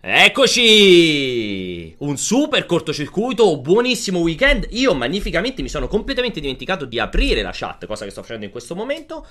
[0.00, 1.94] Eccoci!
[1.98, 4.68] Un super cortocircuito, buonissimo weekend.
[4.70, 8.50] Io magnificamente mi sono completamente dimenticato di aprire la chat, cosa che sto facendo in
[8.50, 9.26] questo momento.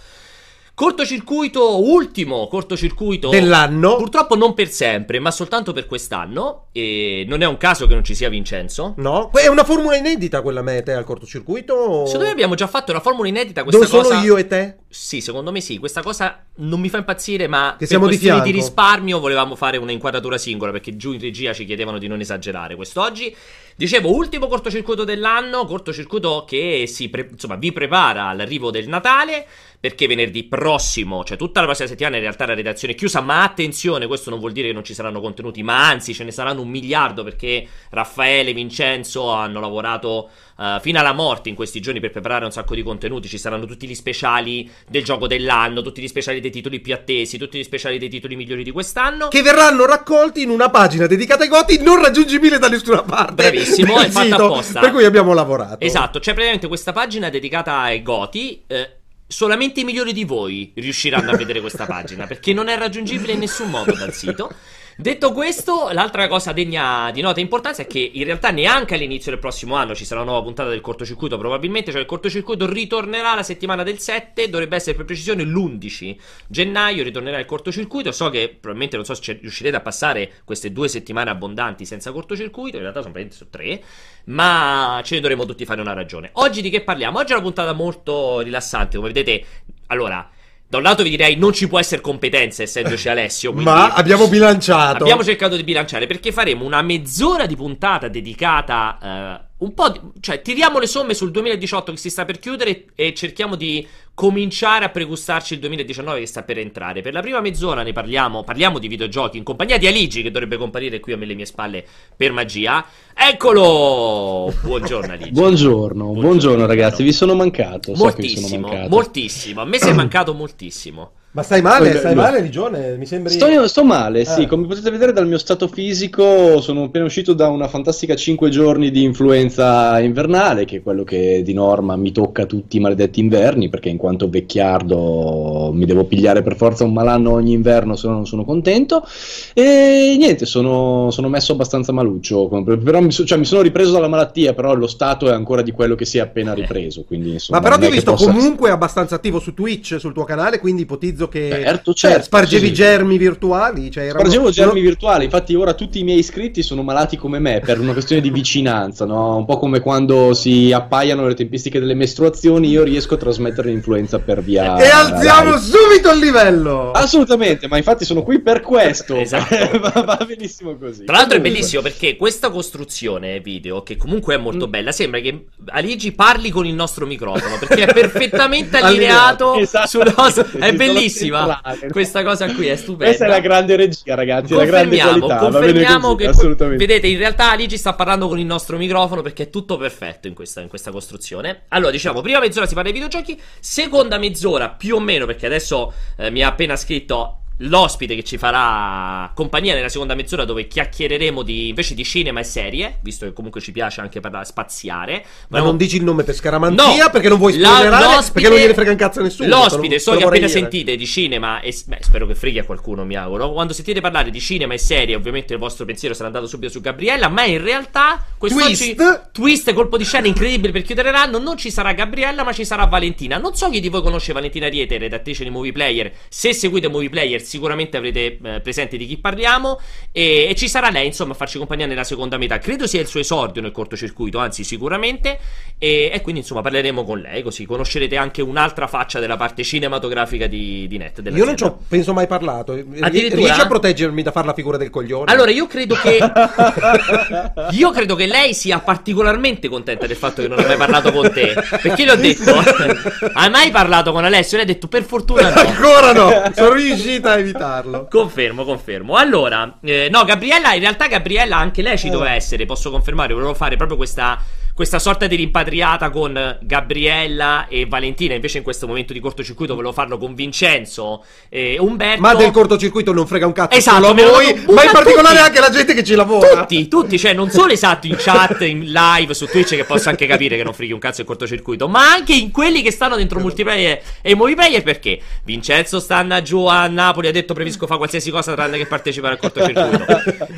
[0.73, 3.95] Cortocircuito, ultimo cortocircuito dell'anno.
[3.95, 6.67] Purtroppo non per sempre, ma soltanto per quest'anno.
[6.73, 8.95] E non è un caso che non ci sia Vincenzo.
[8.97, 12.05] No, è una formula inedita quella mete al cortocircuito.
[12.05, 13.63] Secondo me abbiamo già fatto una formula inedita.
[13.63, 14.15] Questa Dove cosa...
[14.15, 14.75] solo io e te?
[14.97, 15.77] Sì, secondo me sì.
[15.77, 18.45] Questa cosa non mi fa impazzire, ma che siamo per di, fianco.
[18.45, 22.21] di risparmio volevamo fare una inquadratura singola perché giù in regia ci chiedevano di non
[22.21, 23.35] esagerare quest'oggi.
[23.75, 29.45] Dicevo, ultimo cortocircuito dell'anno, cortocircuito che si pre- insomma, vi prepara all'arrivo del Natale,
[29.85, 33.43] perché venerdì prossimo, cioè tutta la prossima settimana in realtà la redazione è chiusa, ma
[33.43, 36.61] attenzione, questo non vuol dire che non ci saranno contenuti, ma anzi ce ne saranno
[36.61, 41.99] un miliardo perché Raffaele e Vincenzo hanno lavorato uh, fino alla morte in questi giorni
[41.99, 46.01] per preparare un sacco di contenuti, ci saranno tutti gli speciali del gioco dell'anno, tutti
[46.01, 49.27] gli speciali dei titoli più attesi, tutti gli speciali dei titoli migliori di quest'anno.
[49.27, 53.33] Che verranno raccolti in una pagina dedicata ai goti non raggiungibile da nessuna parte.
[53.33, 54.79] Bravissimo, è fatta apposta.
[54.79, 55.83] Per cui abbiamo lavorato.
[55.83, 58.63] Esatto, c'è praticamente questa pagina dedicata ai goti.
[58.67, 63.33] Eh, solamente i migliori di voi riusciranno a vedere questa pagina perché non è raggiungibile
[63.33, 64.51] in nessun modo dal sito.
[64.97, 69.29] Detto questo, l'altra cosa degna di nota e importanza è che in realtà neanche all'inizio
[69.29, 73.35] del prossimo anno ci sarà una nuova puntata del cortocircuito, probabilmente, cioè il cortocircuito ritornerà
[73.35, 76.15] la settimana del 7, dovrebbe essere per precisione l'11
[76.47, 80.87] gennaio, ritornerà il cortocircuito, so che probabilmente non so se riuscirete a passare queste due
[80.87, 83.83] settimane abbondanti senza cortocircuito, in realtà sono praticamente tre,
[84.27, 86.29] ma ce ne dovremo tutti fare una ragione.
[86.35, 87.19] Oggi di che parliamo?
[87.19, 89.45] Oggi è una puntata molto rilassante, come vedete,
[89.87, 90.29] allora...
[90.67, 93.53] Da un lato vi direi non ci può essere competenza essendoci Alessio.
[93.53, 95.03] Ma abbiamo bilanciato.
[95.03, 99.99] Abbiamo cercato di bilanciare perché faremo una mezz'ora di puntata dedicata eh, un po' di,
[100.19, 104.83] cioè tiriamo le somme sul 2018 che si sta per chiudere e cerchiamo di cominciare
[104.83, 107.01] a pregustarci il 2019 che sta per entrare.
[107.01, 110.57] Per la prima mezz'ora ne parliamo, parliamo di videogiochi in compagnia di Aligi che dovrebbe
[110.57, 112.85] comparire qui a me le mie spalle per magia.
[113.13, 114.53] Eccolo!
[114.61, 115.31] Buongiorno Aligi.
[115.31, 117.93] buongiorno, buongiorno, buongiorno ragazzi, vi sono mancato.
[117.95, 118.89] Moltissimo, so sono mancato.
[118.89, 119.61] moltissimo.
[119.61, 121.11] A me sei mancato moltissimo.
[121.35, 121.97] Ma stai male?
[121.97, 122.95] Stai male, Rigione?
[122.95, 123.33] Mi sembri...
[123.33, 124.43] Sto, sto male, sì.
[124.43, 124.47] Eh.
[124.47, 128.89] Come potete vedere dal mio stato fisico, sono appena uscito da una fantastica 5 giorni
[128.89, 133.67] di influenza invernale, che è quello che di norma mi tocca tutti i maledetti inverni,
[133.67, 138.13] perché in quanto vecchiardo mi devo pigliare per forza un malanno ogni inverno, se no
[138.13, 139.05] non sono contento.
[139.53, 142.47] E niente, sono, sono messo abbastanza maluccio.
[142.47, 145.95] Però mi, cioè, mi, sono ripreso dalla malattia, però lo stato è ancora di quello
[145.95, 147.03] che si è appena ripreso.
[147.03, 150.59] Quindi, insomma, Ma però ti ho visto comunque abbastanza attivo su Twitch, sul tuo canale,
[150.59, 153.91] quindi ipotizzo che certo, certo, spargevi sì, germi virtuali.
[153.91, 154.19] Cioè erano...
[154.19, 157.93] Spargevo germi virtuali, infatti ora tutti i miei iscritti sono malati come me per una
[157.93, 159.37] questione di vicinanza, no?
[159.37, 164.19] un po' come quando si appaiano le tempistiche delle mestruazioni, io riesco a trasmettere l'influenza
[164.19, 164.77] per via...
[164.77, 165.61] E alziamo live.
[165.61, 166.91] subito il livello!
[166.91, 169.15] Assolutamente, ma infatti sono qui per questo.
[169.19, 169.79] esatto.
[169.79, 171.03] va, va, benissimo così.
[171.03, 174.69] Tra l'altro è bellissimo perché questa costruzione video, che comunque è molto mm.
[174.69, 179.87] bella, sembra che Aligi parli con il nostro microfono perché è perfettamente allineato esatto.
[179.87, 180.45] sul nostro...
[180.59, 181.61] È bellissimo bellissima.
[181.89, 183.05] Questa cosa qui è stupenda.
[183.05, 184.53] Questa è la grande regia, ragazzi.
[184.53, 185.37] La grande qualità.
[185.37, 189.49] Confermiamo così, che vedete, in realtà Aligi sta parlando con il nostro microfono perché è
[189.49, 191.63] tutto perfetto in questa, in questa costruzione.
[191.69, 195.93] Allora, diciamo, prima mezz'ora si parla di videogiochi, seconda mezz'ora più o meno, perché adesso
[196.17, 201.41] eh, mi ha appena scritto l'ospite che ci farà compagnia nella seconda mezz'ora dove chiacchiereremo
[201.41, 205.25] di, invece di cinema e serie, visto che comunque ci piace anche parlare spaziare.
[205.49, 208.73] Ma non dici il nome per scaramanzia no, perché non vuoi spoilerare, perché non gliene
[208.73, 209.49] frega un cazzo a nessuno.
[209.49, 210.49] L'ospite, so che appena dire.
[210.49, 213.51] sentite di cinema e beh, spero che freghi a qualcuno, mi auguro.
[213.51, 216.81] Quando sentite parlare di cinema e serie, ovviamente il vostro pensiero sarà andato subito su
[216.81, 221.57] Gabriella, ma in realtà quest'oggi twist, twist colpo di scena incredibile per chiudere l'anno, non
[221.57, 223.37] ci sarà Gabriella, ma ci sarà Valentina.
[223.37, 226.11] Non so chi di voi conosce Valentina Riete, redattrice di Movie Player.
[226.27, 229.79] Se seguite Movie Player sicuramente avrete eh, presente di chi parliamo.
[230.11, 232.57] E, e, ci sarà lei insomma a farci compagnia nella seconda metà.
[232.59, 235.39] Credo sia il suo esordio nel cortocircuito anzi sicuramente.
[235.77, 240.47] E, e quindi insomma parleremo con lei così conoscerete anche un'altra faccia della parte cinematografica
[240.47, 242.73] di, di Net io non ci ho penso mai parlato.
[242.73, 245.31] Riesci a proteggermi da fare la figura del coglione?
[245.31, 246.17] Allora io credo che
[247.71, 251.31] io credo che lei sia particolarmente contenta del fatto che non ho mai parlato con
[251.31, 251.53] te.
[251.81, 252.53] Perché le ho detto
[253.33, 254.57] hai mai parlato con Alessio?
[254.57, 255.59] lei ha detto per fortuna no.
[255.59, 256.51] Ancora no.
[256.55, 258.07] Sono riuscita a farlo.
[258.11, 259.15] Confermo, confermo.
[259.15, 262.11] Allora, eh, no, Gabriella, in realtà Gabriella anche lei ci eh.
[262.11, 264.39] doveva essere, posso confermare, volevo fare proprio questa
[264.75, 268.33] questa sorta di rimpatriata con Gabriella e Valentina.
[268.33, 272.19] Invece in questo momento di cortocircuito volevo farlo con Vincenzo e Umberto.
[272.19, 275.47] Ma del cortocircuito non frega un cazzo esatto, solo a voi, ma in particolare tutti.
[275.47, 276.59] anche la gente che ci lavora.
[276.59, 280.27] Tutti, tutti, cioè non solo esatto in chat, in live, su Twitch che posso anche
[280.27, 283.39] capire che non freghi un cazzo il cortocircuito, ma anche in quelli che stanno dentro
[283.39, 288.53] multiplayer e multiplayer perché Vincenzo sta giù a Napoli, ha detto preferisco fare qualsiasi cosa
[288.53, 290.05] tranne che partecipare al cortocircuito.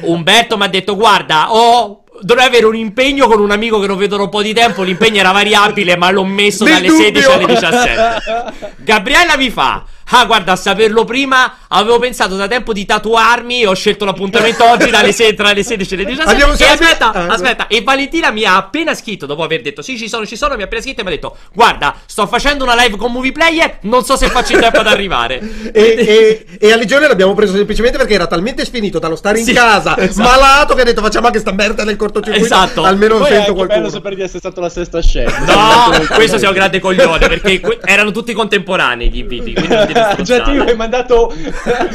[0.09, 3.97] Umberto mi ha detto guarda, oh dovrei avere un impegno con un amico che non
[3.97, 4.83] vedo da un po' di tempo.
[4.83, 7.03] L'impegno era variabile, ma l'ho messo Nel dalle dubbio.
[7.05, 8.73] 16 alle 17.
[8.83, 9.83] Gabriella mi fa.
[10.09, 13.65] Ah, guarda, a saperlo prima, avevo pensato da tempo di tatuarmi.
[13.65, 16.31] Ho scelto l'appuntamento oggi dalle se- tra le 16 e le 17.
[16.31, 17.67] Abbiamo e aspetta, ah, aspetta.
[17.67, 20.55] E Valentina mi ha appena scritto, dopo aver detto sì, ci sono, ci sono.
[20.55, 23.33] Mi ha appena scritto e mi ha detto: Guarda, sto facendo una live con Movie
[23.33, 23.79] Player.
[23.81, 25.39] Non so se faccio in tempo ad arrivare.
[25.73, 29.45] e, e, e, a Legione l'abbiamo preso semplicemente perché era talmente sfinito dallo stare in
[29.45, 30.27] sì, casa, esatto.
[30.27, 32.45] malato, che ha detto facciamo anche sta merda nel cortocircuito.
[32.45, 32.83] Esatto.
[32.83, 33.79] Almeno Poi sento qualcuno.
[33.79, 35.37] bello sapere di essere stato la sesta scena.
[35.39, 39.53] No, questo sia un grande coglione perché que- erano tutti contemporanei gli inviti.
[39.53, 41.33] Quindi non cioè, mandato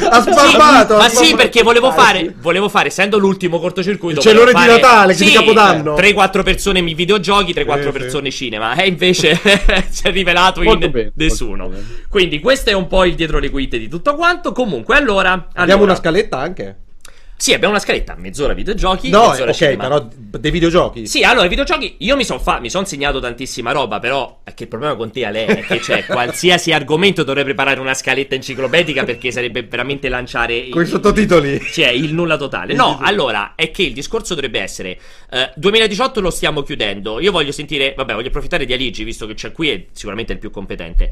[0.08, 0.96] ha spammato.
[0.96, 5.24] ma sì, perché volevo fare, volevo fare, essendo l'ultimo cortocircuito, c'è l'ora di Natale, sì,
[5.24, 5.94] di Capodanno.
[5.94, 8.36] 3-4 persone mi videogiochi, 3-4 eh, persone sì.
[8.36, 8.74] cinema.
[8.74, 9.38] E invece
[9.90, 11.70] si è rivelato molto in bene, nessuno.
[12.08, 14.52] Quindi questo è un po' il dietro le quinte di tutto quanto.
[14.52, 15.32] Comunque, allora.
[15.32, 16.76] Abbiamo allora, una scaletta anche.
[17.36, 19.82] Sì, abbiamo una scaletta, mezz'ora videogiochi, no, mezz'ora ok, cinema.
[19.82, 21.06] però dei videogiochi.
[21.08, 24.62] Sì, allora, i videogiochi, io mi sono fa- son segnato tantissima roba, però è che
[24.62, 29.02] il problema con te, Ale, è che c'è qualsiasi argomento dovrei preparare una scaletta enciclopedica
[29.02, 30.68] perché sarebbe veramente lanciare...
[30.68, 31.60] Con i sottotitoli.
[31.60, 32.74] Cioè, il nulla totale.
[32.74, 34.96] No, allora, è che il discorso dovrebbe essere...
[35.30, 37.94] Uh, 2018 lo stiamo chiudendo, io voglio sentire...
[37.96, 41.10] Vabbè, voglio approfittare di Aligi, visto che c'è qui, è sicuramente il più competente.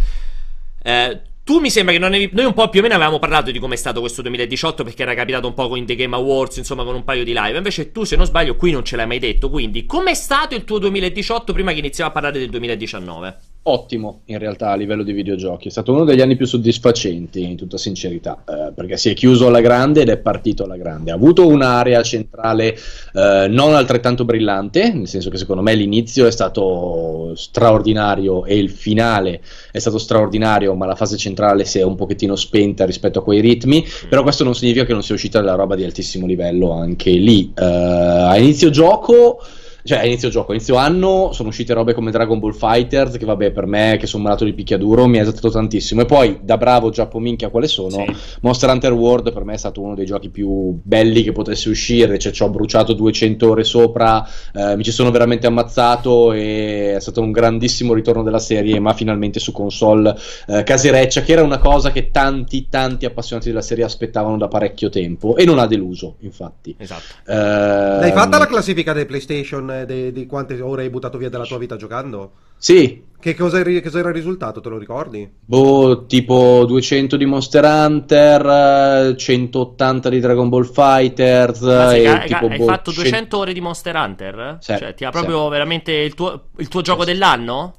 [0.85, 1.19] Uh,
[1.51, 2.31] tu mi sembra che non avevi.
[2.33, 5.03] Noi un po' più o meno avevamo parlato di come è stato questo 2018 perché
[5.03, 7.57] era capitato un po' con The Game Awards, insomma, con un paio di live.
[7.57, 9.51] Invece tu, se non sbaglio, qui non ce l'hai mai detto.
[9.51, 13.37] Quindi, com'è stato il tuo 2018 prima che iniziamo a parlare del 2019?
[13.63, 17.57] ottimo in realtà a livello di videogiochi, è stato uno degli anni più soddisfacenti in
[17.57, 21.15] tutta sincerità, eh, perché si è chiuso alla grande ed è partito alla grande, ha
[21.15, 27.35] avuto un'area centrale eh, non altrettanto brillante, nel senso che secondo me l'inizio è stato
[27.37, 32.37] straordinario e il finale è stato straordinario, ma la fase centrale si è un pochettino
[32.37, 35.75] spenta rispetto a quei ritmi, però questo non significa che non sia uscita della roba
[35.75, 37.53] di altissimo livello anche lì.
[37.57, 39.39] Eh, a inizio gioco
[39.85, 43.25] cioè a inizio gioco, a inizio anno sono uscite robe come Dragon Ball Fighters, che
[43.25, 46.03] vabbè per me che sono malato di picchiaduro mi ha esaltato tantissimo.
[46.03, 48.17] E poi da bravo giappo minchia quale sono, sì.
[48.43, 52.19] Monster Hunter World per me è stato uno dei giochi più belli che potesse uscire,
[52.19, 57.01] cioè ci ho bruciato 200 ore sopra, eh, mi ci sono veramente ammazzato e è
[57.01, 60.17] stato un grandissimo ritorno della serie, ma finalmente su console
[60.47, 64.89] eh, casereccia, che era una cosa che tanti tanti appassionati della serie aspettavano da parecchio
[64.89, 66.75] tempo e non ha deluso, infatti.
[66.79, 67.03] Esatto.
[67.27, 71.45] Eh, L'hai fatta la classifica dei PlayStation di, di, quante ore hai buttato via della
[71.45, 72.33] tua vita giocando?
[72.57, 73.09] Sì.
[73.21, 75.31] Che cosa, che cosa, era il risultato, te lo ricordi?
[75.45, 81.61] Boh, tipo 200 di Monster Hunter, 180 di Dragon Ball Fighters.
[81.61, 83.39] Ma sì, e, tipo, hai boh, fatto 200 100...
[83.39, 84.57] ore di Monster Hunter?
[84.61, 85.51] Sì, cioè, ti ha proprio sì.
[85.51, 87.09] veramente il tuo, il tuo gioco sì.
[87.09, 87.75] dell'anno?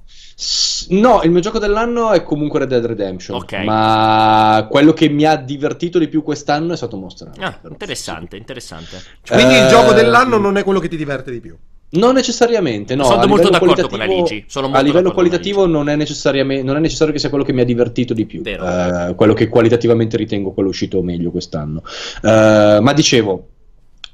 [0.90, 3.38] No, il mio gioco dell'anno è comunque Red Dead Redemption.
[3.38, 3.64] Okay.
[3.64, 7.44] Ma quello che mi ha divertito di più quest'anno è stato Monster Hunter.
[7.44, 9.02] Ah, interessante, interessante.
[9.28, 11.56] Quindi eh, il gioco dell'anno non è quello che ti diverte di più.
[11.92, 13.04] Non necessariamente, no.
[13.04, 14.46] Sono molto d'accordo con la Ligi.
[14.54, 18.14] a livello qualitativo non è, non è, necessario che sia quello che mi ha divertito
[18.14, 18.42] di più.
[18.46, 21.84] Uh, quello che qualitativamente ritengo quello uscito meglio quest'anno.
[22.22, 23.48] Uh, ma dicevo,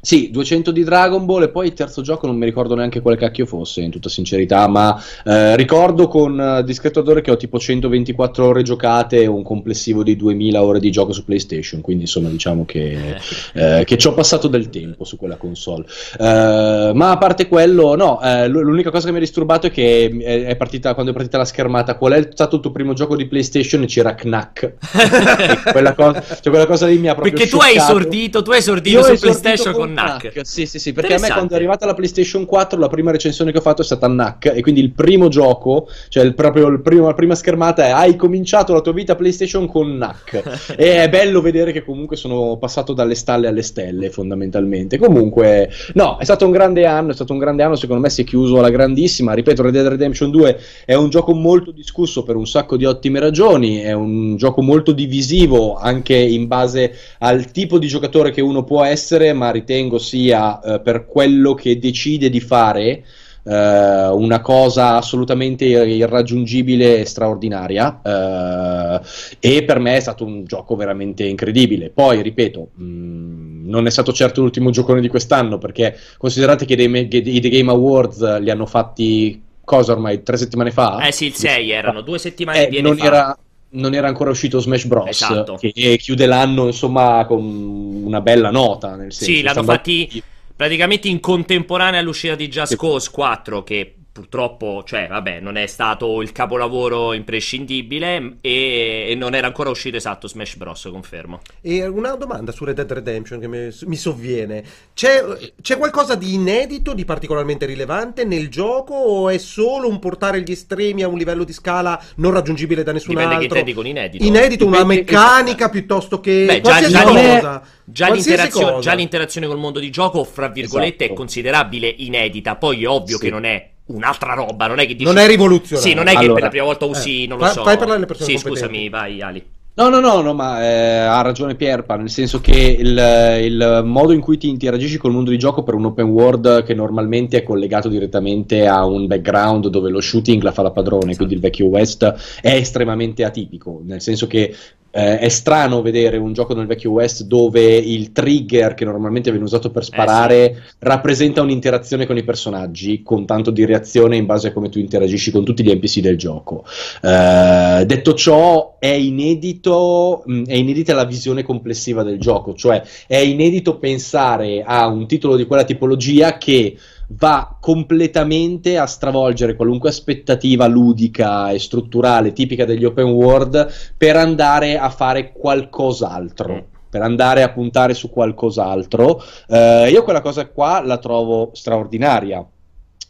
[0.07, 3.17] sì, 200 di Dragon Ball e poi il terzo gioco non mi ricordo neanche quale
[3.17, 7.59] cacchio fosse, in tutta sincerità, ma eh, ricordo con eh, discreto ardore che ho tipo
[7.59, 12.29] 124 ore giocate e un complessivo di 2000 ore di gioco su PlayStation, quindi insomma
[12.29, 13.17] diciamo che,
[13.51, 15.83] eh, che ci ho passato del tempo su quella console.
[16.17, 20.07] Eh, ma a parte quello, no, eh, l'unica cosa che mi ha disturbato è che
[20.23, 23.27] è partita, quando è partita la schermata, qual è stato il tuo primo gioco di
[23.27, 24.75] PlayStation e c'era Knack.
[25.69, 27.71] quella, cosa, cioè quella cosa lì mi ha proprio Perché scioccato.
[27.73, 30.41] tu hai esordito, tu hai esordito su PlayStation con NAC.
[30.43, 33.51] Sì, sì, sì, perché a me quando è arrivata la PlayStation 4 la prima recensione
[33.51, 36.81] che ho fatto è stata NAC e quindi il primo gioco, cioè il, proprio il
[36.81, 41.09] primo, la prima schermata è hai cominciato la tua vita PlayStation con NAC e è
[41.09, 44.97] bello vedere che comunque sono passato dalle stalle alle stelle fondamentalmente.
[44.97, 48.21] Comunque, no, è stato un grande anno, è stato un grande anno, secondo me si
[48.21, 49.33] è chiuso alla grandissima.
[49.33, 53.19] Ripeto, Red Dead Redemption 2 è un gioco molto discusso per un sacco di ottime
[53.19, 58.63] ragioni, è un gioco molto divisivo anche in base al tipo di giocatore che uno
[58.63, 63.03] può essere, ma ritengo ritengo sia eh, per quello che decide di fare
[63.43, 68.99] eh, una cosa assolutamente irraggiungibile e straordinaria eh,
[69.39, 71.89] e per me è stato un gioco veramente incredibile.
[71.89, 76.75] Poi, ripeto, mh, mm, non è stato certo l'ultimo giocone di quest'anno, perché considerate che
[76.75, 80.23] dei, i The Game Awards li hanno fatti cosa ormai?
[80.23, 81.05] Tre settimane fa?
[81.05, 83.05] Eh sì, il 6 erano, due settimane eh, non fa.
[83.05, 83.37] Era,
[83.69, 85.09] non era ancora uscito Smash Bros.
[85.09, 85.55] Esatto.
[85.55, 88.95] Che chiude l'anno insomma con una bella nota.
[88.95, 90.23] Nel senso, sì, l'hanno fatti
[90.55, 96.23] praticamente in contemporanea all'uscita di Just Cause 4 che purtroppo, cioè, vabbè, non è stato
[96.23, 101.41] il capolavoro imprescindibile e, e, non era ancora uscito esatto Smash Bros, confermo.
[101.61, 104.63] E una domanda su Red Dead Redemption che mi, mi sovviene.
[104.95, 105.23] C'è,
[105.61, 110.51] c'è, qualcosa di inedito, di particolarmente rilevante nel gioco o è solo un portare gli
[110.51, 113.47] estremi a un livello di scala non raggiungibile da nessun Dipende altro?
[113.47, 114.25] Dipende che intendi con inedito.
[114.25, 115.71] Inedito, Dipende una meccanica che...
[115.71, 117.61] piuttosto che Beh, già, già, cosa.
[117.83, 121.11] Già, l'interazione, già, l'interazione, col mondo di gioco, fra virgolette, esatto.
[121.13, 122.55] è considerabile inedita.
[122.55, 123.25] Poi è ovvio sì.
[123.25, 125.03] che non è un'altra roba, non è che dici...
[125.03, 125.89] Non è rivoluzionario.
[125.89, 127.63] Sì, non è allora, che per la prima volta usi, eh, non lo fa, so...
[127.63, 129.43] Fai parlare le persone Sì, scusami, vai Ali.
[129.77, 132.97] No, no, no, no ma eh, ha ragione Pierpa, nel senso che il,
[133.43, 136.73] il, modo in cui ti interagisci col mondo di gioco per un open world che
[136.73, 141.17] normalmente è collegato direttamente a un background dove lo shooting la fa la padrone, esatto.
[141.17, 144.51] quindi il vecchio West, è estremamente atipico, nel senso che
[144.97, 149.45] eh, è strano vedere un gioco nel vecchio West dove il trigger che normalmente viene
[149.45, 150.61] usato per sparare eh sì.
[150.79, 155.29] rappresenta un'interazione con i personaggi, con tanto di reazione in base a come tu interagisci
[155.29, 156.65] con tutti gli NPC del gioco.
[157.03, 163.17] Eh, detto ciò, è inedito, mh, è inedita la visione complessiva del gioco, cioè è
[163.17, 166.75] inedito pensare a un titolo di quella tipologia che
[167.09, 174.77] va completamente a stravolgere qualunque aspettativa ludica e strutturale tipica degli open world per andare
[174.77, 176.53] a fare qualcos'altro.
[176.53, 176.75] Mm.
[176.89, 179.55] Per andare a puntare su qualcos'altro, uh,
[179.89, 182.43] io quella cosa qua la trovo straordinaria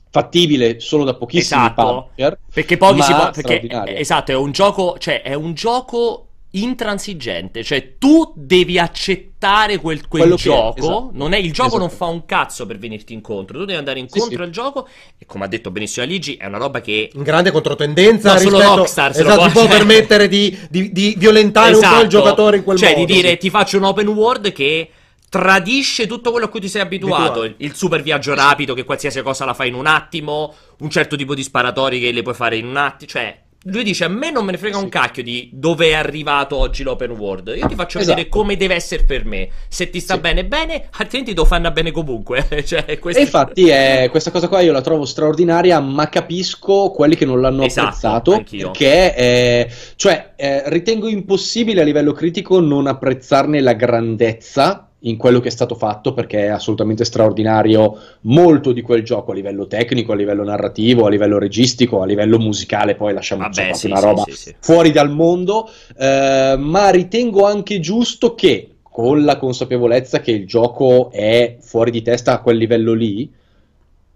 [0.09, 4.97] fattibile solo da pochissimi esatto, partner, perché pochi si può perché esatto è un gioco
[4.97, 6.26] cioè è un gioco
[6.63, 11.09] intransigente, cioè tu devi accettare quel, quel gioco, è, esatto.
[11.13, 11.81] non è il gioco esatto.
[11.81, 14.41] non fa un cazzo per venirti incontro, tu devi andare incontro sì, sì.
[14.41, 14.87] al gioco
[15.17, 18.61] e come ha detto benissimo Aligi è una roba che in grande controtendenza no, rispetto...
[18.61, 21.85] solo Rockstar se esatto, può permettere di, di, di violentare esatto.
[21.85, 22.23] un po' il esatto.
[22.23, 22.99] giocatore in quel cioè, modo.
[23.01, 23.37] Cioè di dire sì.
[23.37, 24.89] ti faccio un open world che
[25.29, 27.43] tradisce tutto quello a cui ti sei abituato.
[27.43, 31.15] Il, il super viaggio rapido, che qualsiasi cosa la fai in un attimo, un certo
[31.15, 33.11] tipo di sparatori che le puoi fare in un attimo.
[33.11, 34.83] Cioè, lui dice: A me non me ne frega sì.
[34.83, 37.53] un cacchio di dove è arrivato oggi l'open world.
[37.55, 38.15] Io ti faccio esatto.
[38.15, 39.49] vedere come deve essere per me.
[39.67, 40.19] Se ti sta sì.
[40.19, 42.47] bene, bene, altrimenti lo fanno bene comunque.
[42.65, 43.19] cioè, questo...
[43.19, 47.41] E infatti, è, questa cosa qua io la trovo straordinaria, ma capisco quelli che non
[47.41, 48.33] l'hanno esatto, apprezzato.
[48.33, 48.71] Anch'io.
[48.71, 55.39] Perché, eh, cioè, eh, ritengo impossibile a livello critico non apprezzarne la grandezza in quello
[55.39, 60.13] che è stato fatto perché è assolutamente straordinario molto di quel gioco a livello tecnico,
[60.13, 64.03] a livello narrativo, a livello registico, a livello musicale, poi lasciamo Vabbè, sì, una sì,
[64.03, 70.31] roba sì, fuori dal mondo, eh, ma ritengo anche giusto che con la consapevolezza che
[70.31, 73.31] il gioco è fuori di testa a quel livello lì,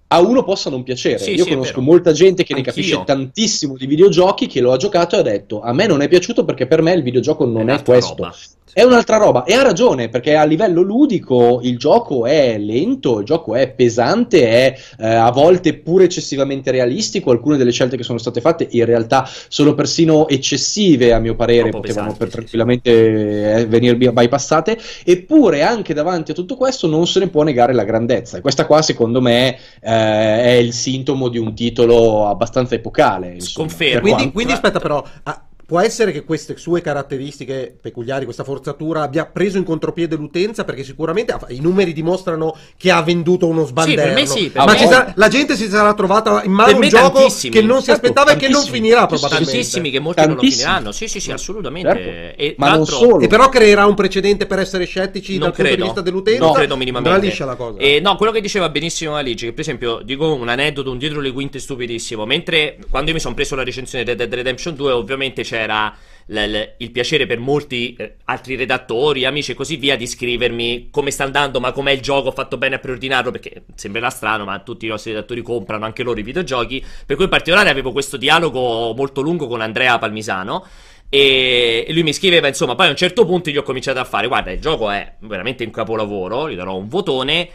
[0.08, 1.20] a uno possa non piacere.
[1.20, 2.72] Sì, Io sì, conosco molta gente che Anch'io.
[2.72, 6.02] ne capisce tantissimo di videogiochi, che lo ha giocato e ha detto a me non
[6.02, 8.16] è piaciuto perché per me il videogioco non è, è questo.
[8.18, 8.36] Roba.
[8.74, 13.26] È un'altra roba e ha ragione perché a livello ludico il gioco è lento, il
[13.26, 17.32] gioco è pesante, è eh, a volte pure eccessivamente realistico.
[17.32, 21.70] Alcune delle scelte che sono state fatte in realtà sono persino eccessive, a mio parere,
[21.70, 23.66] Troppo potevano pesanti, tranquillamente sì.
[23.66, 24.78] venire bypassate.
[25.04, 28.38] Eppure, anche davanti a tutto questo, non se ne può negare la grandezza.
[28.38, 33.40] E questa qua, secondo me, eh, è il sintomo di un titolo abbastanza epocale.
[33.40, 34.00] Sconfermo.
[34.00, 34.32] Quindi, quanto...
[34.32, 35.04] quindi aspetta, però.
[35.24, 40.66] Ah, Può essere che queste sue caratteristiche peculiari, questa forzatura, abbia preso in contropiede l'utenza
[40.66, 44.02] perché sicuramente i numeri dimostrano che ha venduto uno sbalderno.
[44.02, 44.50] Sì, per me sì.
[44.50, 44.78] Per ma me...
[44.78, 47.54] sarà, la gente si sarà trovata in mano un gioco tantissimi.
[47.54, 49.50] che non si certo, aspettava e che non finirà probabilmente.
[49.50, 50.42] Tantissimi che molti Tantissimi.
[50.42, 50.92] non lo finiranno.
[50.92, 51.90] Sì, sì, sì, assolutamente.
[51.90, 52.42] Certo.
[52.42, 53.20] E, ma non solo.
[53.22, 55.70] E però creerà un precedente per essere scettici non dal credo.
[55.70, 56.44] punto di vista dell'utenza.
[56.44, 57.18] Non credo minimamente.
[57.18, 57.80] Non liscia la cosa.
[57.80, 61.22] E no, quello che diceva benissimo Alice, che per esempio, dico un aneddoto, un dietro
[61.22, 62.26] le quinte stupidissimo.
[62.26, 65.96] Mentre quando io mi sono preso la recensione di Red Dead Redemption 2, ovviamente c'era
[66.28, 71.26] il piacere per molti eh, altri redattori, amici e così via di scrivermi come sta
[71.26, 74.86] andando, ma com'è il gioco, ho fatto bene a preordinarlo, perché sembrerà strano, ma tutti
[74.86, 76.82] i nostri redattori comprano anche loro i videogiochi.
[77.06, 80.66] Per cui in particolare avevo questo dialogo molto lungo con Andrea Palmisano.
[81.10, 84.28] E lui mi scriveva, insomma, poi a un certo punto gli ho cominciato a fare,
[84.28, 87.50] guarda, il gioco è veramente un capolavoro, gli darò un votone,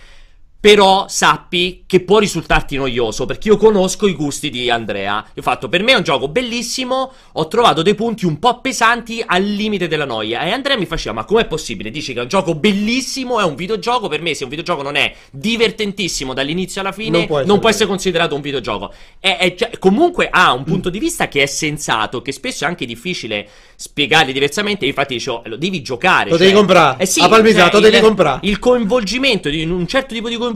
[0.66, 5.25] Però sappi che può risultarti noioso perché io conosco i gusti di Andrea.
[5.25, 7.12] Io ho fatto per me è un gioco bellissimo.
[7.35, 10.40] Ho trovato dei punti un po' pesanti al limite della noia.
[10.40, 11.90] E Andrea mi faceva: Ma com'è possibile?
[11.90, 14.08] Dici che è un gioco bellissimo, è un videogioco.
[14.08, 17.61] Per me, se un videogioco non è divertentissimo dall'inizio alla fine, Non può essere non
[17.61, 18.92] può essere considerato un videogioco.
[19.20, 22.66] È- è già- comunque ha un punto di vista che è sensato, che spesso è
[22.66, 23.46] anche difficile
[23.76, 24.85] spiegare diversamente.
[24.85, 26.30] Infatti, dicevo, lo devi giocare.
[26.30, 27.00] Lo cioè- devi comprare.
[27.00, 28.40] Eh sì, A Palmisato, cioè, lo devi comprare.
[28.42, 30.54] Il coinvolgimento, di un certo tipo di coinvolgimento,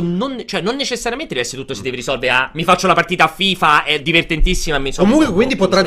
[0.00, 3.24] non, cioè, non necessariamente deve essere tutto si deve risolvere a mi faccio la partita
[3.24, 4.78] a FIFA, è divertentissima.
[4.78, 5.82] Mi Comunque, quindi potrà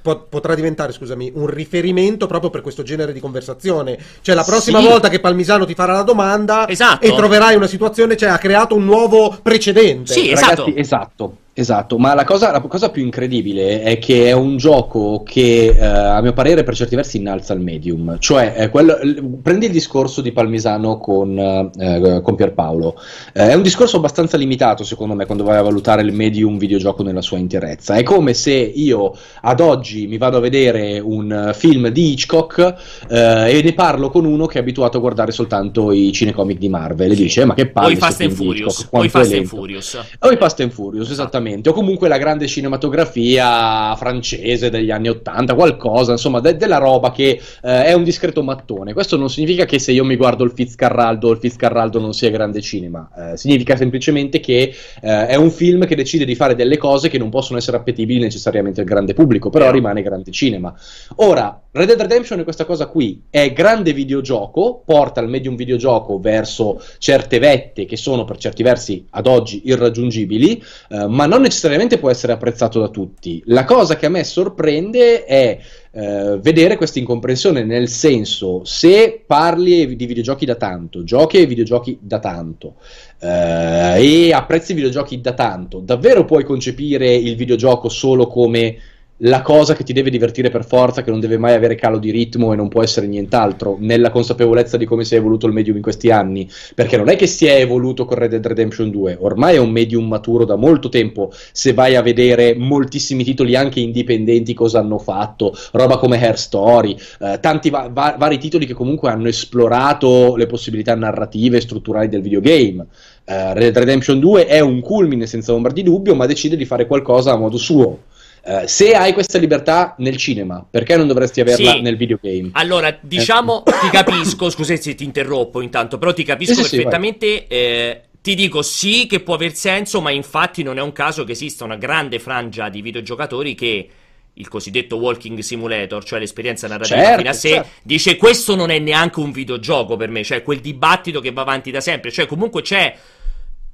[0.00, 3.98] po- potrà diventare, scusami, un riferimento proprio per questo genere di conversazione.
[4.20, 4.86] Cioè, la prossima Sì.
[4.86, 7.04] volta che Palmisano ti farà la domanda Esatto.
[7.06, 10.12] e troverai una situazione, cioè, ha creato un nuovo precedente.
[10.12, 10.72] Sì, Ragazzi, esatto.
[10.76, 11.98] esatto, esatto.
[11.98, 16.20] Ma la cosa, la cosa più incredibile è che è un gioco che, eh, a
[16.20, 18.16] mio parere, per certi versi innalza il medium.
[18.18, 22.96] Cioè, è quello- l- prendi il discorso di Palmisano con, eh, con Pierpaolo.
[23.32, 27.02] Eh, è un discorso abbastanza limitato, secondo me, quando vai a valutare il medium videogioco
[27.02, 27.94] nella sua interezza.
[27.94, 32.74] È come se io ad oggi mi vado a vedere un eh, film di Hitchcock
[33.08, 36.68] eh, e ne parlo con uno che è abituato a guardare soltanto i cinecomic di
[36.68, 37.86] Marvel e dice: "Eh, Ma che palle!
[37.86, 38.88] Poi sto Fast and Furious.
[38.88, 39.98] Quanto è Fast and lento." Furious.
[40.18, 45.54] O i Fast and Furious, esattamente, o comunque la grande cinematografia francese degli anni Ottanta,
[45.54, 48.92] qualcosa, insomma, de- della roba che eh, è un discreto mattone.
[48.92, 52.60] Questo non significa che se io mi guardo il Fitzcarraldo, il Fitzcarraldo non sia grande
[52.60, 57.08] cinema, Eh, significa semplicemente che eh, è un film che decide di fare delle cose
[57.08, 60.74] che non possono essere appetibili necessariamente al grande pubblico, però rimane grande cinema.
[61.16, 66.20] Ora, Red Dead Redemption è questa cosa qui, è grande videogioco, porta il medium videogioco
[66.20, 71.98] verso certe vette che sono per certi versi ad oggi irraggiungibili, eh, ma non necessariamente
[71.98, 73.42] può essere apprezzato da tutti.
[73.46, 75.58] La cosa che a me sorprende è
[75.90, 81.98] eh, vedere questa incomprensione, nel senso, se parli di videogiochi da tanto, giochi ai videogiochi
[82.00, 82.76] da tanto
[83.20, 88.76] eh, e apprezzi i videogiochi da tanto, davvero puoi concepire il videogioco solo come
[89.18, 92.10] la cosa che ti deve divertire per forza, che non deve mai avere calo di
[92.10, 95.76] ritmo e non può essere nient'altro, nella consapevolezza di come si è evoluto il medium
[95.76, 99.18] in questi anni, perché non è che si è evoluto con Red Dead Redemption 2,
[99.20, 103.78] ormai è un medium maturo da molto tempo, se vai a vedere moltissimi titoli anche
[103.78, 108.74] indipendenti cosa hanno fatto, roba come Hair Story, eh, tanti va- va- vari titoli che
[108.74, 112.86] comunque hanno esplorato le possibilità narrative e strutturali del videogame.
[113.26, 116.64] Eh, Red Dead Redemption 2 è un culmine senza ombra di dubbio, ma decide di
[116.64, 118.00] fare qualcosa a modo suo.
[118.46, 121.80] Eh, se hai questa libertà nel cinema, perché non dovresti averla Sì.
[121.80, 122.50] nel videogame?
[122.52, 126.74] Allora, diciamo, ti capisco, scusa se ti interrompo intanto, però ti capisco Sì, sì, sì,
[126.76, 127.46] perfettamente.
[127.46, 131.32] eh, ti dico sì che può aver senso, ma infatti non è un caso che
[131.32, 133.88] esista una grande frangia di videogiocatori che
[134.36, 137.68] il cosiddetto walking simulator, cioè l'esperienza narrativa Certo, fino a sé, certo.
[137.82, 141.70] dice questo non è neanche un videogioco per me, cioè quel dibattito che va avanti
[141.70, 142.94] da sempre, cioè comunque c'è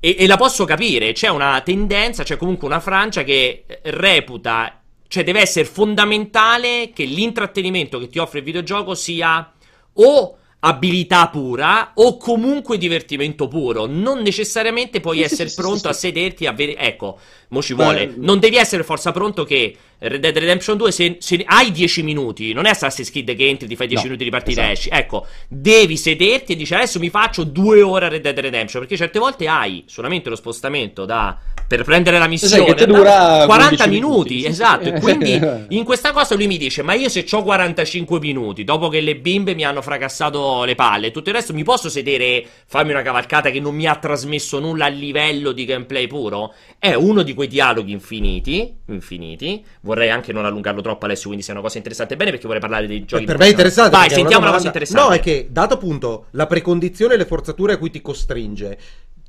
[0.01, 4.81] e, e la posso capire, c'è una tendenza, c'è comunque una Francia che eh, reputa,
[5.07, 9.53] cioè deve essere fondamentale che l'intrattenimento che ti offre il videogioco sia
[9.93, 13.87] o abilità pura o comunque divertimento puro.
[13.87, 16.79] Non necessariamente puoi Sì, essere sì, pronto sì, a sederti a vedere.
[16.79, 17.19] Ecco,
[17.49, 18.13] mo ci vuole.
[18.17, 22.53] Non devi essere forza pronto che Red Dead Redemption 2, se, se hai 10 minuti,
[22.53, 24.73] non è Assassin's Creed che entri, ti fai 10 No, minuti di partita esatto.
[24.73, 24.89] esci.
[24.91, 28.83] Ecco, devi sederti e dici adesso mi faccio due ore a Red Dead Redemption.
[28.83, 31.39] Perché certe volte hai solamente lo spostamento da.
[31.67, 34.89] Per prendere la missione da- dura 40 15 minuti, minuti, esatto.
[34.89, 38.89] E quindi in questa cosa lui mi dice: Ma io se ho 45 minuti, dopo
[38.89, 42.45] che le bimbe mi hanno fracassato le palle e tutto il resto, mi posso sedere,
[42.67, 46.55] farmi una cavalcata che non mi ha trasmesso nulla a livello di gameplay puro?
[46.79, 48.77] È uno di quei dialoghi infiniti.
[48.87, 49.65] Infiniti.
[49.83, 51.27] Vorrei anche non allungarlo troppo, Alessio.
[51.27, 52.17] Quindi sia una cosa interessante.
[52.17, 53.25] Bene, perché vorrei parlare dei giochi.
[53.25, 53.97] per me è interessante.
[53.97, 55.09] Vai, sentiamo una domanda- cosa interessante.
[55.09, 58.79] No, è che, dato appunto la precondizione e le forzature a cui ti costringe,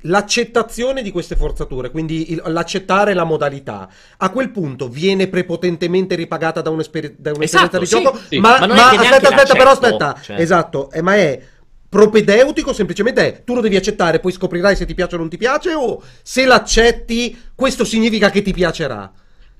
[0.02, 3.88] l'accettazione di queste forzature, quindi il- l'accettare la modalità,
[4.18, 8.18] a quel punto viene prepotentemente ripagata da, un'esper- da un'esperienza Esatto, di sì, gioco.
[8.28, 8.38] sì.
[8.38, 10.18] Ma, Ma non ma aspetta, aspetta, però aspetta.
[10.22, 10.40] cioè.
[10.40, 11.40] Esatto, eh, ma è
[11.88, 15.36] propedeutico semplicemente è tu lo devi accettare, poi scoprirai se ti piace o non ti
[15.36, 19.12] piace o se l'accetti questo significa che ti piacerà.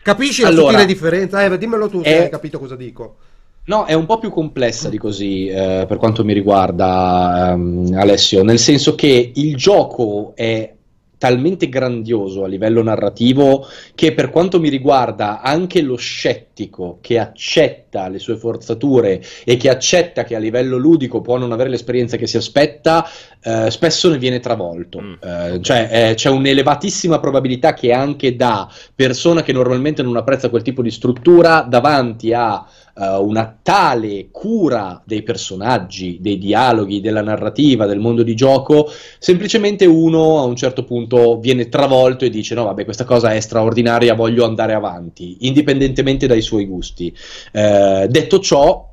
[0.02, 1.44] Capisci la Allora, sottile differenza?
[1.44, 3.16] Eh, dimmelo tu se è- hai capito cosa dico.
[3.64, 8.42] No, è un po' più complessa di così eh, per quanto mi riguarda, ehm, Alessio,
[8.42, 10.74] nel senso che il gioco è
[11.22, 18.08] talmente grandioso a livello narrativo che per quanto mi riguarda anche lo scettico che accetta
[18.08, 22.26] le sue forzature e che accetta che a livello ludico può non avere l'esperienza che
[22.26, 23.06] si aspetta,
[23.40, 25.00] eh, spesso ne viene travolto.
[25.00, 25.12] Mm.
[25.22, 30.62] Eh, cioè eh, c'è un'elevatissima probabilità che anche da persona che normalmente non apprezza quel
[30.62, 37.86] tipo di struttura, davanti a eh, una tale cura dei personaggi, dei dialoghi, della narrativa,
[37.86, 42.64] del mondo di gioco, semplicemente uno a un certo punto viene travolto e dice no
[42.64, 47.14] vabbè questa cosa è straordinaria, voglio andare avanti, indipendentemente dai suoi gusti.
[47.52, 48.91] Eh, detto ciò,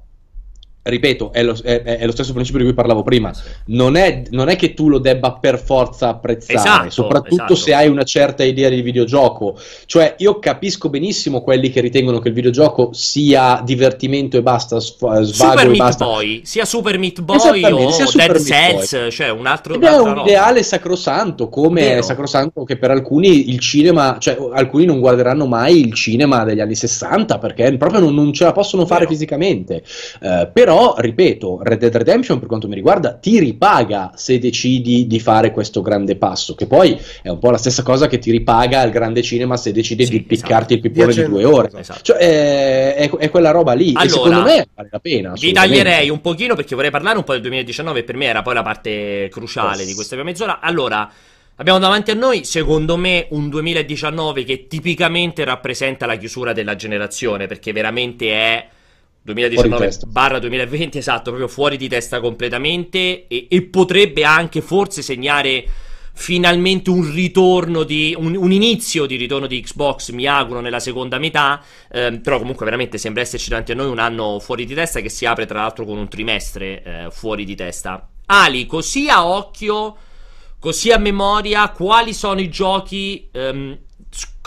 [0.81, 3.31] ripeto, è lo, è- è lo stesso principio di cui parlavo prima.
[3.65, 7.55] Non è, non è che tu lo debba per forza apprezzare, Esatto, soprattutto esatto.
[7.55, 9.57] se hai una certa idea di videogioco.
[9.85, 15.23] Cioè, io capisco benissimo quelli che ritengono che il videogioco sia divertimento e basta, svago
[15.25, 16.05] Super e Meat basta.
[16.05, 18.85] Boy, sia Super Meat Boy o sia Super Dead Meat Boy.
[18.85, 20.21] Cells, cioè un altro Ed è un roba.
[20.21, 21.99] ideale sacrosanto, come Vero.
[21.99, 26.59] è sacrosanto che per alcuni il cinema, cioè alcuni non guarderanno mai il cinema degli
[26.61, 29.11] anni 60 perché proprio non, non ce la possono fare Vero.
[29.11, 29.83] fisicamente.
[30.21, 35.19] Eh, però, ripeto, Red Dead Redemption per quanto mi riguarda ti ripaga se decidi di
[35.19, 38.84] fare questo grande passo, che poi è un po' la stessa cosa che ti ripaga
[38.84, 41.67] il grande cinema se decidi Sì, di piccarti il pippone di due ore.
[41.67, 41.79] esatto.
[41.79, 41.99] Esatto.
[42.03, 45.34] Cioè, è, è- è quella roba lì, Allora, e secondo me vale la pena.
[45.34, 48.53] Vi taglierei un pochino perché vorrei parlare un po' del 2019, per me era poi
[48.53, 49.88] la parte cruciale Yes.
[49.88, 50.60] di questa prima mezz'ora.
[50.60, 51.10] Allora,
[51.55, 57.47] abbiamo davanti a noi, secondo me, un 2019 che tipicamente rappresenta la chiusura della generazione,
[57.47, 58.67] perché veramente è
[59.23, 60.05] Fuori di 2019 testa.
[60.08, 65.65] barra 2020, esatto, proprio fuori di testa completamente e, e potrebbe anche forse segnare
[66.19, 71.17] finalmente un ritorno di un, un inizio di ritorno di Xbox mi auguro nella seconda
[71.17, 74.99] metà ehm, però comunque veramente sembra esserci davanti a noi un anno fuori di testa
[74.99, 79.25] che si apre tra l'altro con un trimestre eh, fuori di testa Ali così a
[79.25, 79.95] occhio
[80.60, 83.77] così a memoria quali sono i giochi ehm,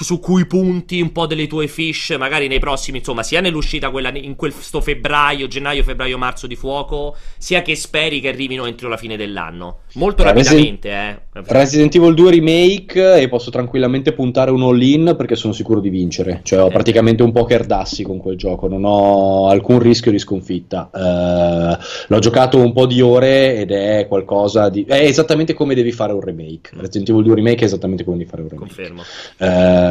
[0.02, 4.10] su- cui punti un po' delle tue fish magari nei prossimi insomma sia nell'uscita quella
[4.14, 8.96] in questo febbraio gennaio febbraio marzo di fuoco sia che speri che arrivino entro la
[8.96, 15.14] fine dell'anno molto rapidamente eh Resident Evil 2 Remake e posso tranquillamente puntare un all-in
[15.16, 16.40] perché sono sicuro di vincere.
[16.42, 16.70] Cioè ho Eh.
[16.70, 20.90] praticamente un poker dassi con quel gioco, non ho alcun rischio di sconfitta.
[20.94, 24.84] Eh, l'ho giocato un po' di ore ed è qualcosa di...
[24.86, 26.70] è esattamente come devi fare un remake.
[26.76, 28.74] Resident Evil 2 Remake è esattamente come devi fare un remake.
[28.74, 29.02] confermo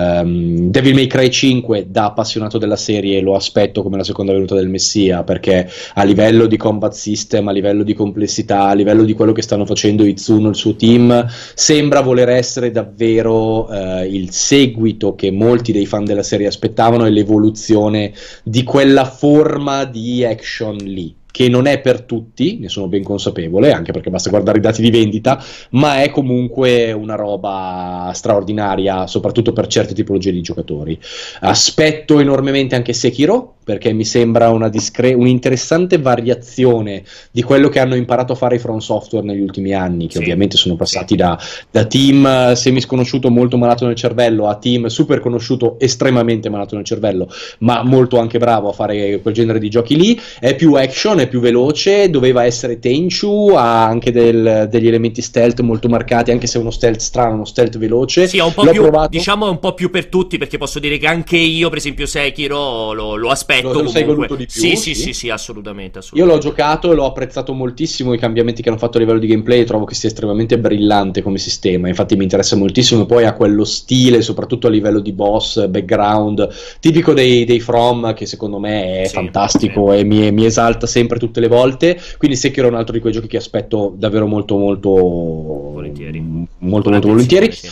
[0.01, 4.55] Ehm, Devil May Cry 5 da appassionato della serie lo aspetto come la seconda venuta
[4.55, 9.13] del Messia perché a livello di combat system, a livello di complessità, a livello di
[9.13, 14.31] quello che stanno facendo Itsuno e il suo team sembra voler essere davvero eh, il
[14.31, 20.77] seguito che molti dei fan della serie aspettavano e l'evoluzione di quella forma di action
[20.77, 24.61] lì che non è per tutti, ne sono ben consapevole, anche perché basta guardare i
[24.61, 30.99] dati di vendita, ma è comunque una roba straordinaria, soprattutto per certe tipologie di giocatori.
[31.39, 37.95] Aspetto enormemente anche Sekiro, perché mi sembra una discre- un'interessante variazione di quello che hanno
[37.95, 40.17] imparato a fare i From Software negli ultimi anni, che Sì.
[40.19, 41.37] ovviamente sono passati da,
[41.69, 46.85] da team eh, semi-sconosciuto molto malato nel cervello a team super conosciuto estremamente malato nel
[46.85, 50.19] cervello, ma molto anche bravo a fare quel genere di giochi lì.
[50.39, 55.59] È più action, è più veloce, doveva essere Tenchu, ha anche del- degli elementi stealth
[55.61, 58.27] molto marcati, anche se è uno stealth strano, uno stealth veloce.
[58.27, 59.09] Sì, è un po' L'ho più, provato.
[59.09, 62.05] diciamo, è un po' più per tutti, perché posso dire che anche io, per esempio,
[62.07, 65.01] Sekiro lo, lo aspetto Lo- lo sei voluto di più, Sì, sì, sì?
[65.01, 66.45] sì, sì, assolutamente, Io assolutamente.
[66.45, 69.63] l'ho giocato e l'ho apprezzato moltissimo i cambiamenti che hanno fatto a livello di gameplay
[69.65, 71.87] trovo che sia estremamente brillante come sistema.
[71.87, 73.05] Infatti mi interessa moltissimo.
[73.05, 76.47] Poi ha quello stile, soprattutto a livello di boss, background,
[76.79, 79.97] tipico dei, dei From, che secondo me è Sì, fantastico sì.
[79.99, 81.99] e mi, mi esalta sempre tutte le volte.
[82.17, 86.19] Quindi Sekiro è un altro di quei giochi che aspetto davvero molto, molto Volentieri.
[86.59, 87.51] Molto, molto volentieri.
[87.51, 87.67] Sì,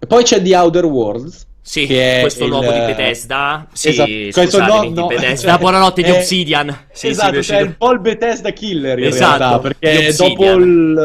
[0.00, 1.46] E Poi c'è The Outer Worlds.
[1.68, 3.66] Sì, questo il- nuovo di Bethesda.
[3.74, 5.50] Sì, Esatto, questo no, di no, Bethesda.
[5.50, 6.68] cioè, Buonanotte di è- Obsidian.
[6.90, 10.14] Sì, sì, esatto, è cioè uscito- un po' il Bethesda killer in Esatto, realtà, perché
[10.16, 10.98] dopo il,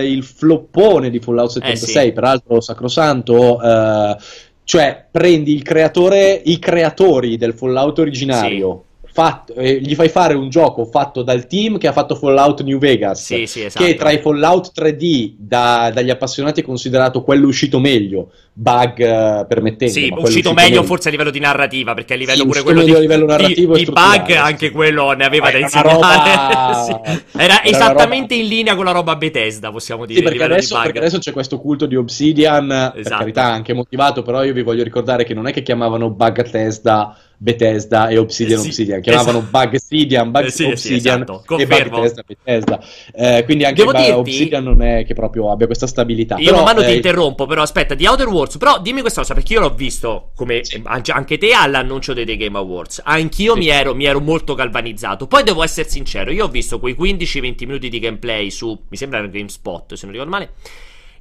[0.00, 2.12] eh, il floppone di Fallout 76, Eh, sì.
[2.14, 4.16] peraltro sacrosanto, eh,
[4.64, 8.84] cioè prendi il creatore, i creatori del Fallout originario,
[9.16, 12.76] fatto- eh, gli fai fare un gioco fatto dal team che ha fatto Fallout New
[12.78, 13.82] Vegas, Sì, sì, esatto.
[13.84, 19.46] che tra i Fallout 3D da- dagli appassionati è considerato quello uscito meglio, bug eh,
[19.46, 19.94] permettendo.
[19.94, 22.74] Sì, quello uscito meglio forse a livello di narrativa, perché a livello Sì, pure uscito
[22.80, 25.92] quello di, a livello narrativo di, di bug, anche quello ne aveva da insegnare.
[25.92, 27.00] roba-.
[27.36, 30.22] Era esattamente roba- in linea con la roba Bethesda, possiamo dire.
[30.22, 30.82] Perché adesso, di bug.
[30.84, 33.16] perché adesso c'è questo culto di Obsidian, per Esatto.
[33.18, 37.16] carità anche motivato, però io vi voglio ricordare che non è che chiamavano Bug Bethesda
[37.38, 39.68] Bethesda e Obsidian Eh sì, Obsidian, chiamavano esatto.
[39.68, 42.00] Bugsidian, Bug Eh sì, sì, Obsidian esatto, e confermo.
[42.00, 42.80] Bethesda Bethesda.
[43.14, 46.36] Eh, quindi anche Devo Ba- dirti- Obsidian non è che proprio abbia questa stabilità.
[46.38, 49.20] Io Però, man mano ti eh, interrompo, però aspetta, di Outer Worlds, però dimmi questa
[49.20, 50.80] cosa, perché io l'ho visto, come Sì.
[50.84, 53.58] anche te all'annuncio dei The Game Awards, anch'io Sì.
[53.58, 57.66] mi, ero, mi ero molto galvanizzato, poi devo essere sincero, io ho visto quei 15-20
[57.66, 60.50] minuti di gameplay su, mi sembra era GameSpot, se non ricordo male,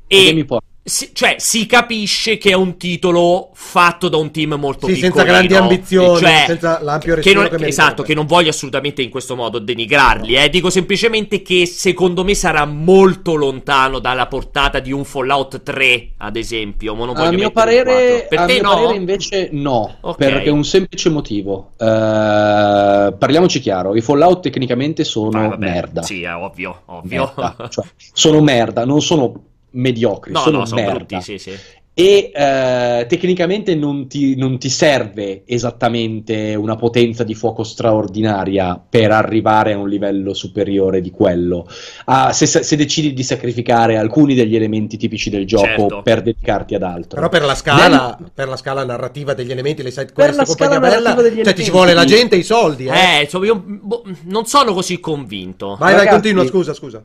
[0.08, 4.86] e può- si- cioè si capisce che è un titolo fatto da un team molto
[4.86, 8.28] Sì, piccolino, senza grandi ambizioni, cioè, senza l'ampio che non, respiro che esatto, che non
[8.28, 10.48] voglio assolutamente in questo modo denigrarli, eh.
[10.52, 16.36] dico semplicemente che secondo me sarà molto lontano dalla portata di un Fallout 3, ad
[16.36, 16.94] esempio.
[16.94, 18.70] ma non A mio parere, a te mio no?
[18.76, 20.18] parere invece no, Ok.
[20.18, 21.72] perché un semplice motivo.
[21.80, 26.02] Eh, parliamoci chiaro, i Fallout tecnicamente sono Ah, vabbè, merda.
[26.04, 27.34] Sì, è ovvio, ovvio.
[27.36, 27.70] Merda.
[27.70, 29.34] Cioè, sono merda, non sono
[29.76, 31.52] mediocri, no, sono no, sono brutti, sì, sì.
[31.98, 39.12] E eh, tecnicamente non ti, non ti serve esattamente una potenza di fuoco straordinaria per
[39.12, 41.66] arrivare a un livello superiore di quello.
[42.04, 46.02] Ah, se, se decidi di sacrificare alcuni degli elementi tipici del gioco Certo.
[46.02, 47.16] per dedicarti ad altro.
[47.16, 50.44] Però per la scala, per la scala narrativa degli elementi, le side Per quest la
[50.44, 51.72] e compagnia scala bella, narrativa degli cioè ti ci elementi.
[51.72, 53.20] vuole la gente e i soldi, eh.
[53.20, 55.68] Eh, insomma, io boh, non sono così convinto.
[55.80, 57.02] vai, vai, ragazzi- continua, scusa, scusa.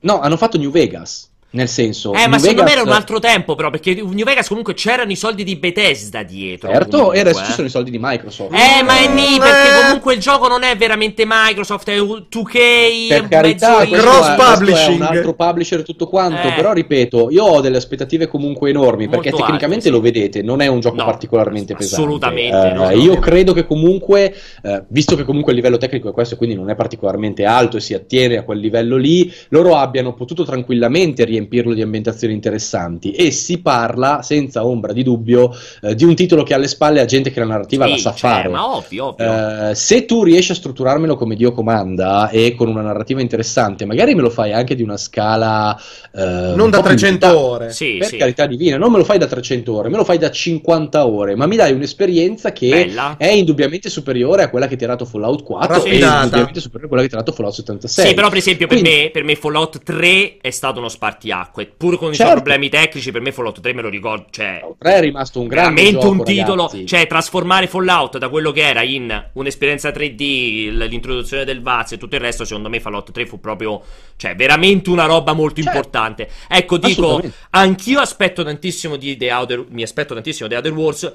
[0.00, 1.28] No, hanno fatto New Vegas.
[1.52, 4.24] Nel senso, Eh, ma New secondo me Vegas- era un altro tempo, però, perché New
[4.24, 6.70] Vegas comunque c'erano i soldi di Bethesda dietro.
[6.70, 7.44] Certo, comunque, e adesso eh.
[7.46, 8.52] ci sono i soldi di Microsoft.
[8.52, 9.82] Eh, ma è lì, perché eh.
[9.82, 14.54] comunque il gioco non è veramente Microsoft, è 2K, Per carità, Cross è, questo è
[14.54, 14.94] publishing.
[15.00, 16.52] un altro publisher e tutto quanto, Eh.
[16.52, 20.02] però ripeto, io ho delle aspettative comunque enormi, perché Molto tecnicamente alte, sì.
[20.04, 21.94] lo vedete, non è un gioco No, particolarmente pesante.
[21.96, 22.90] assolutamente, Eh, no, no.
[22.92, 26.70] io credo che comunque, eh, visto che comunque il livello tecnico è questo, quindi non
[26.70, 31.74] è particolarmente alto e si attiene a quel livello lì, loro abbiano potuto tranquillamente riempirlo
[31.74, 35.50] di ambientazioni interessanti e si parla senza ombra di dubbio
[35.82, 37.96] eh, di un titolo che ha alle spalle ha gente che la narrativa Sì, la
[37.98, 38.48] sa cioè, fare.
[38.48, 39.70] Ma ovvio, ovvio.
[39.70, 44.14] Eh, se tu riesci a strutturarmelo come Dio comanda e con una narrativa interessante, magari
[44.14, 45.76] me lo fai anche di una scala
[46.14, 47.38] eh, Non un da po' più 300 limitata.
[47.38, 47.70] ore.
[47.72, 48.16] sì, Per sì.
[48.16, 51.34] carità divina, non me lo fai da 300 ore, me lo fai da 50 ore,
[51.36, 53.14] ma mi dai un'esperienza che Bella.
[53.16, 56.22] è indubbiamente superiore a quella che ti ha dato Fallout 4 e Raffinata.
[56.22, 58.06] indubbiamente superiore a quella che ti ha dato Fallout 76.
[58.08, 61.29] Sì, però per esempio per, Quindi- me, per me Fallout 3 è stato uno spartiacque.
[61.76, 62.34] Pur con i suoi Certo.
[62.42, 64.26] problemi tecnici, per me Fallout 3 me lo ricordo.
[64.30, 66.62] Cioè, Fallout 3 è rimasto un grande veramente gioco, un titolo.
[66.66, 66.86] ragazzi.
[66.86, 71.98] Cioè, trasformare Fallout da quello che era in un'esperienza 3D, l- l'introduzione del VAZ e
[71.98, 73.82] tutto il resto, secondo me Fallout 3 fu proprio.
[74.16, 75.76] Cioè, veramente una roba molto Certo.
[75.76, 76.28] importante.
[76.48, 79.64] Ecco, dico, anch'io aspetto tantissimo di The Outer.
[79.70, 81.12] Mi aspetto tantissimo di Outer Wars.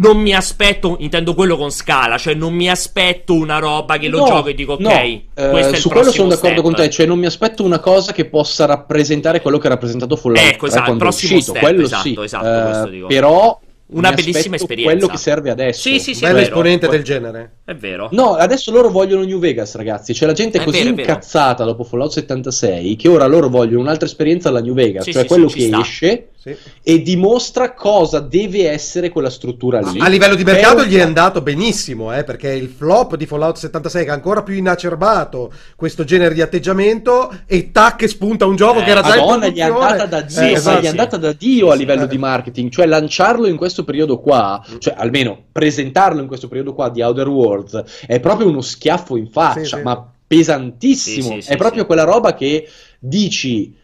[0.00, 4.18] Non mi aspetto, intendo quello con scala, cioè non mi aspetto una roba che lo
[4.18, 6.62] No, gioco e dico ok, no, eh, questo è il su quello sono d'accordo step.
[6.62, 10.14] con te, cioè non mi aspetto una cosa che possa rappresentare quello che ha rappresentato
[10.16, 12.62] Fallout Ecco, 3 esatto, quando il è prossimo uscito, step, quello esatto, sì, esatto, eh,
[12.70, 13.06] questo dico.
[13.08, 14.92] però Una mi bellissima esperienza.
[14.92, 15.80] quello che serve adesso.
[15.88, 17.52] Sì, sì, sì, Bella esponente del genere.
[17.68, 18.08] È vero.
[18.12, 20.14] No, adesso loro vogliono New Vegas, ragazzi.
[20.14, 23.80] C'è la gente È così vero, è incazzata dopo Fallout 76 che ora loro vogliono
[23.80, 26.56] un'altra esperienza alla New Vegas, Sì, cioè sì, quello sì, che esce Sì.
[26.82, 30.00] e dimostra cosa deve essere quella struttura lì.
[30.00, 34.04] A livello di mercato gli è andato benissimo, eh, perché il flop di Fallout 76
[34.04, 38.84] che ha ancora più inacerbato questo genere di atteggiamento e tac spunta un gioco Eh,
[38.84, 40.80] che era già in Madonna, gli è andata da Dio, Eh, esatto.
[40.80, 41.78] gli è andata da Dio a Sì.
[41.80, 42.08] livello Eh.
[42.08, 46.88] di marketing, cioè lanciarlo in questo periodo qua, cioè almeno presentarlo in questo periodo qua
[46.88, 47.26] di Outer
[47.58, 49.82] Worlds è proprio uno schiaffo in faccia, Sì, sì.
[49.82, 51.34] ma pesantissimo.
[51.34, 51.86] Sì, sì, è sì, proprio sì.
[51.86, 52.68] quella roba che
[52.98, 53.74] dici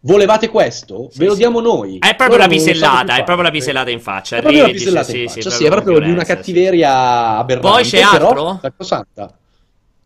[0.00, 1.08] volevate questo?
[1.10, 1.38] Sì, Ve lo sì.
[1.38, 1.98] diamo noi.
[1.98, 4.36] È proprio Loro la pisellata, è proprio la pisellata in faccia.
[4.36, 7.68] È proprio la pisellata sì, in sì, faccia, sì, è proprio di una cattiveria aberrante,
[7.68, 8.58] Poi c'è però altro?
[8.60, 9.36] sacrosanta.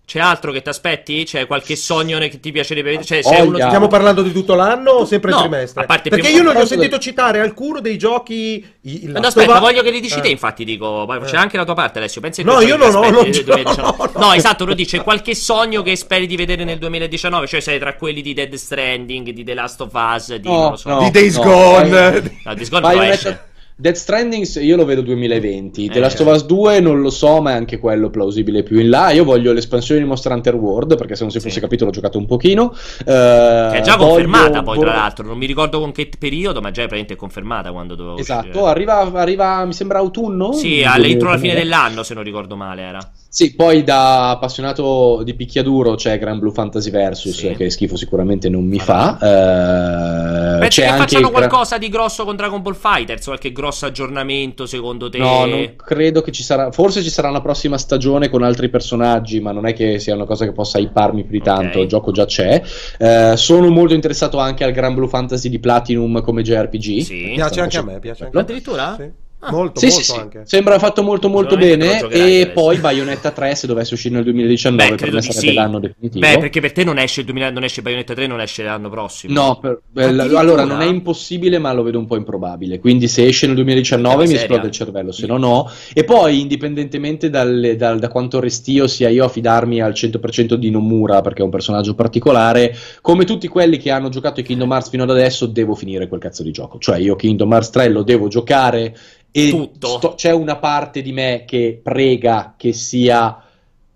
[0.06, 1.24] C'è altro che ti aspetti?
[1.24, 3.04] C'è qualche sogno che ti piacerebbe vedere?
[3.04, 3.56] Cioè, c'è uno...
[3.58, 5.82] Stiamo parlando di tutto l'anno o sempre No, il trimestre?
[5.82, 8.64] a parte Perché prima- io non gli ho sentito citare alcuno dei giochi.
[8.82, 10.30] i- il No, aspetta, Us- voglio che li dici te, Eh.
[10.30, 11.38] infatti, dico, poi c'è Eh.
[11.38, 12.20] anche la tua parte, Alessio.
[12.20, 13.96] Pensi No, io non che ho- aspetti non nel ce l'ho, 2019?
[13.96, 14.26] no, no.
[14.26, 17.96] No, esatto, lo dice, qualche sogno che speri di vedere nel 2019, cioè sei tra
[17.96, 20.88] quelli di Dead Stranding, di The Last of Us, di No, non lo so.
[20.88, 20.98] no.
[21.00, 22.14] Di Days no, Gone.
[22.14, 23.45] eh, No, Days Gone Bayonetta-.
[23.78, 26.00] Death Stranding io lo vedo 2020, The Eh.
[26.00, 29.10] Last of Us 2 non lo so, ma è anche quello plausibile più in là.
[29.10, 31.46] Io voglio l'espansione di Monster Hunter World, perché se non si Sì.
[31.46, 32.70] fosse capito l'ho giocato un pochino.
[32.70, 35.26] Che è già confermata poi, tra l'altro.
[35.26, 38.64] Non mi ricordo con che periodo, ma già è praticamente confermata quando doveva Esatto, uscire.
[38.66, 40.52] arriva, arriva, mi sembra autunno.
[40.54, 40.94] Sì, entro
[41.28, 41.60] la fine 2019.
[41.62, 43.10] dell'anno, se non ricordo male, era.
[43.28, 47.54] Sì, poi da appassionato di picchiaduro c'è Gran Blue Fantasy Versus, Sì.
[47.54, 49.18] che schifo sicuramente non mi Madonna.
[49.18, 50.35] fa.
[50.35, 53.24] Eh, Pensi c'è che anche facciano qualcosa di grosso con Dragon Ball Fighters?
[53.24, 55.18] Qualche grosso aggiornamento secondo te?
[55.18, 56.70] No, non credo che ci sarà.
[56.70, 60.24] Forse ci sarà una prossima stagione con altri personaggi, ma non è che sia una
[60.24, 61.78] cosa che possa hyparmi più di tanto.
[61.78, 61.84] Ok.
[61.84, 62.62] Il gioco già c'è.
[62.98, 67.00] Eh, sono molto interessato anche al Gran Blue Fantasy di Platinum come JRPG.
[67.00, 67.32] Sì.
[67.34, 68.46] Piace anche a me, piace anche a me.
[68.46, 68.96] Addirittura?
[68.98, 69.24] Sì.
[69.50, 70.42] Molto, Sì, molto sì, anche.
[70.44, 72.00] Sembra fatto molto molto bene.
[72.00, 72.50] E adesso.
[72.52, 75.52] poi Bayonetta 3, se dovesse uscire nel 2019, Beh, per me sarebbe sì.
[75.52, 76.26] l'anno definitivo.
[76.26, 78.88] Beh, perché per te non esce il 2000, non esce Bayonetta 3, non esce l'anno
[78.90, 79.32] prossimo.
[79.32, 82.78] No, per- eh, allora non è impossibile, ma lo vedo un po' improbabile.
[82.78, 85.70] Quindi, se esce nel 2019 mi esplode il cervello, se no, no.
[85.92, 90.70] E poi, indipendentemente dalle- dal- da quanto restio sia io a fidarmi al 100% di
[90.70, 94.88] Nomura, perché è un personaggio particolare, come tutti quelli che hanno giocato i Kingdom Hearts
[94.90, 96.78] fino ad adesso, devo finire quel cazzo di gioco.
[96.78, 98.96] Cioè, io Kingdom Hearts 3 lo devo giocare.
[99.36, 99.98] E Tutto.
[99.98, 103.38] sto- c'è una parte di me che prega che sia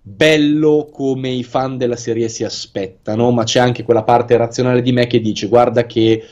[0.02, 4.92] bello come i fan della serie si aspettano, ma c'è anche quella parte razionale di
[4.92, 6.22] me che dice guarda che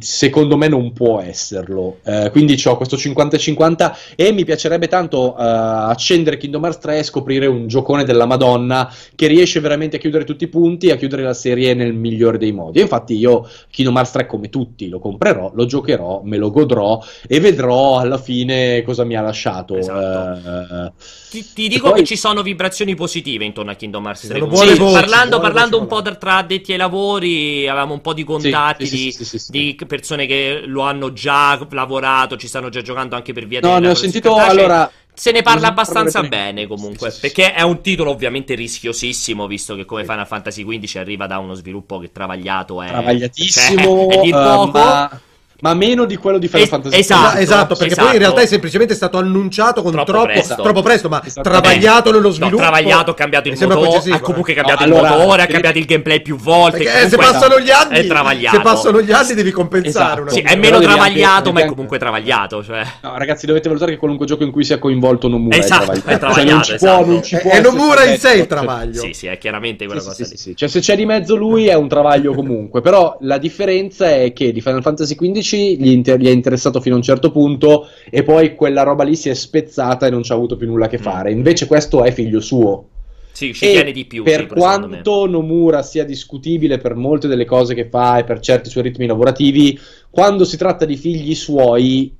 [0.00, 1.98] secondo me non può esserlo.
[2.04, 7.02] Eh, quindi ho questo 50-50 e mi piacerebbe tanto eh, accendere Kingdom Hearts 3 e
[7.02, 10.96] scoprire un giocone della Madonna che riesce veramente a chiudere tutti i punti e a
[10.96, 12.78] chiudere la serie nel migliore dei modi.
[12.78, 17.02] E infatti io Kingdom Hearts 3 come tutti lo comprerò, lo giocherò, me lo godrò
[17.26, 19.76] e vedrò alla fine cosa mi ha lasciato.
[19.76, 20.86] Esatto.
[20.86, 20.92] Eh,
[21.30, 24.38] Ti, ti dico poi- che ci sono vibrazioni positive intorno a Kingdom Hearts 3.
[24.38, 24.66] sono comunque.
[24.66, 28.14] buone Sì, voci, parlando parlando un po' tra, tra addetti ai lavori, avevamo un po'
[28.14, 32.80] di contatti sì, sì, di, di persone che lo hanno già lavorato, ci stanno già
[32.80, 34.90] giocando anche per via No, della ne ho sentito allora.
[35.12, 40.04] Se ne parla abbastanza bene comunque, perché è un titolo ovviamente rischiosissimo, visto che come
[40.04, 42.86] Final Fantasy XV arriva da uno sviluppo che travagliato è...
[42.86, 44.78] travagliatissimo, cioè, è di eh, poco.
[44.78, 45.20] ma,
[45.60, 47.22] ma meno di quello di Final Es- Fantasy esatto.
[47.24, 48.06] Esatto, esatto, perché esatto.
[48.06, 50.62] poi in realtà è semplicemente stato annunciato con Troppo troppo, presto.
[50.62, 51.48] troppo presto, ma Esatto.
[51.50, 52.56] travagliato nello No, sviluppo.
[52.62, 54.56] travagliato, ha cambiato il motore, ha comunque eh.
[54.56, 56.78] cambiato No, il allora, motore, ha cambiato il gameplay più volte.
[56.78, 58.56] Perché eh, se passano gli anni, è travagliato.
[58.56, 60.20] se passano gli anni devi compensare Esatto.
[60.22, 62.62] una Sì, è meno travagliato, anche- ma è comunque travagliato.
[62.62, 62.82] Cioè.
[63.02, 66.18] No, ragazzi, dovete valutare che qualunque gioco in cui sia coinvolto Nomura Esatto, è è
[66.18, 66.18] travagliato.
[66.18, 67.02] travagliato, Cioè, non ci esatto.
[67.02, 69.00] può, non ci È- può è Nomura in sé il stato- travaglio.
[69.00, 70.54] Sì, sì, è chiaramente quella cosa lì.
[70.56, 72.80] Cioè, se c'è di mezzo lui è un travaglio comunque.
[72.80, 76.94] Però la differenza è che di Final Fantasy XV gli, inter- gli è interessato fino
[76.94, 80.34] a un certo punto e poi quella roba lì si è spezzata e non c'ha
[80.34, 80.98] avuto più nulla a che Mm.
[80.98, 81.30] fare.
[81.32, 82.88] Invece questo è figlio suo.
[83.32, 84.28] Sì, ci E tiene di più.
[84.28, 88.68] per sì, quanto Nomura sia discutibile per molte delle cose che fa e per certi
[88.70, 89.78] suoi ritmi lavorativi,
[90.10, 92.16] quando si tratta di figli suoi,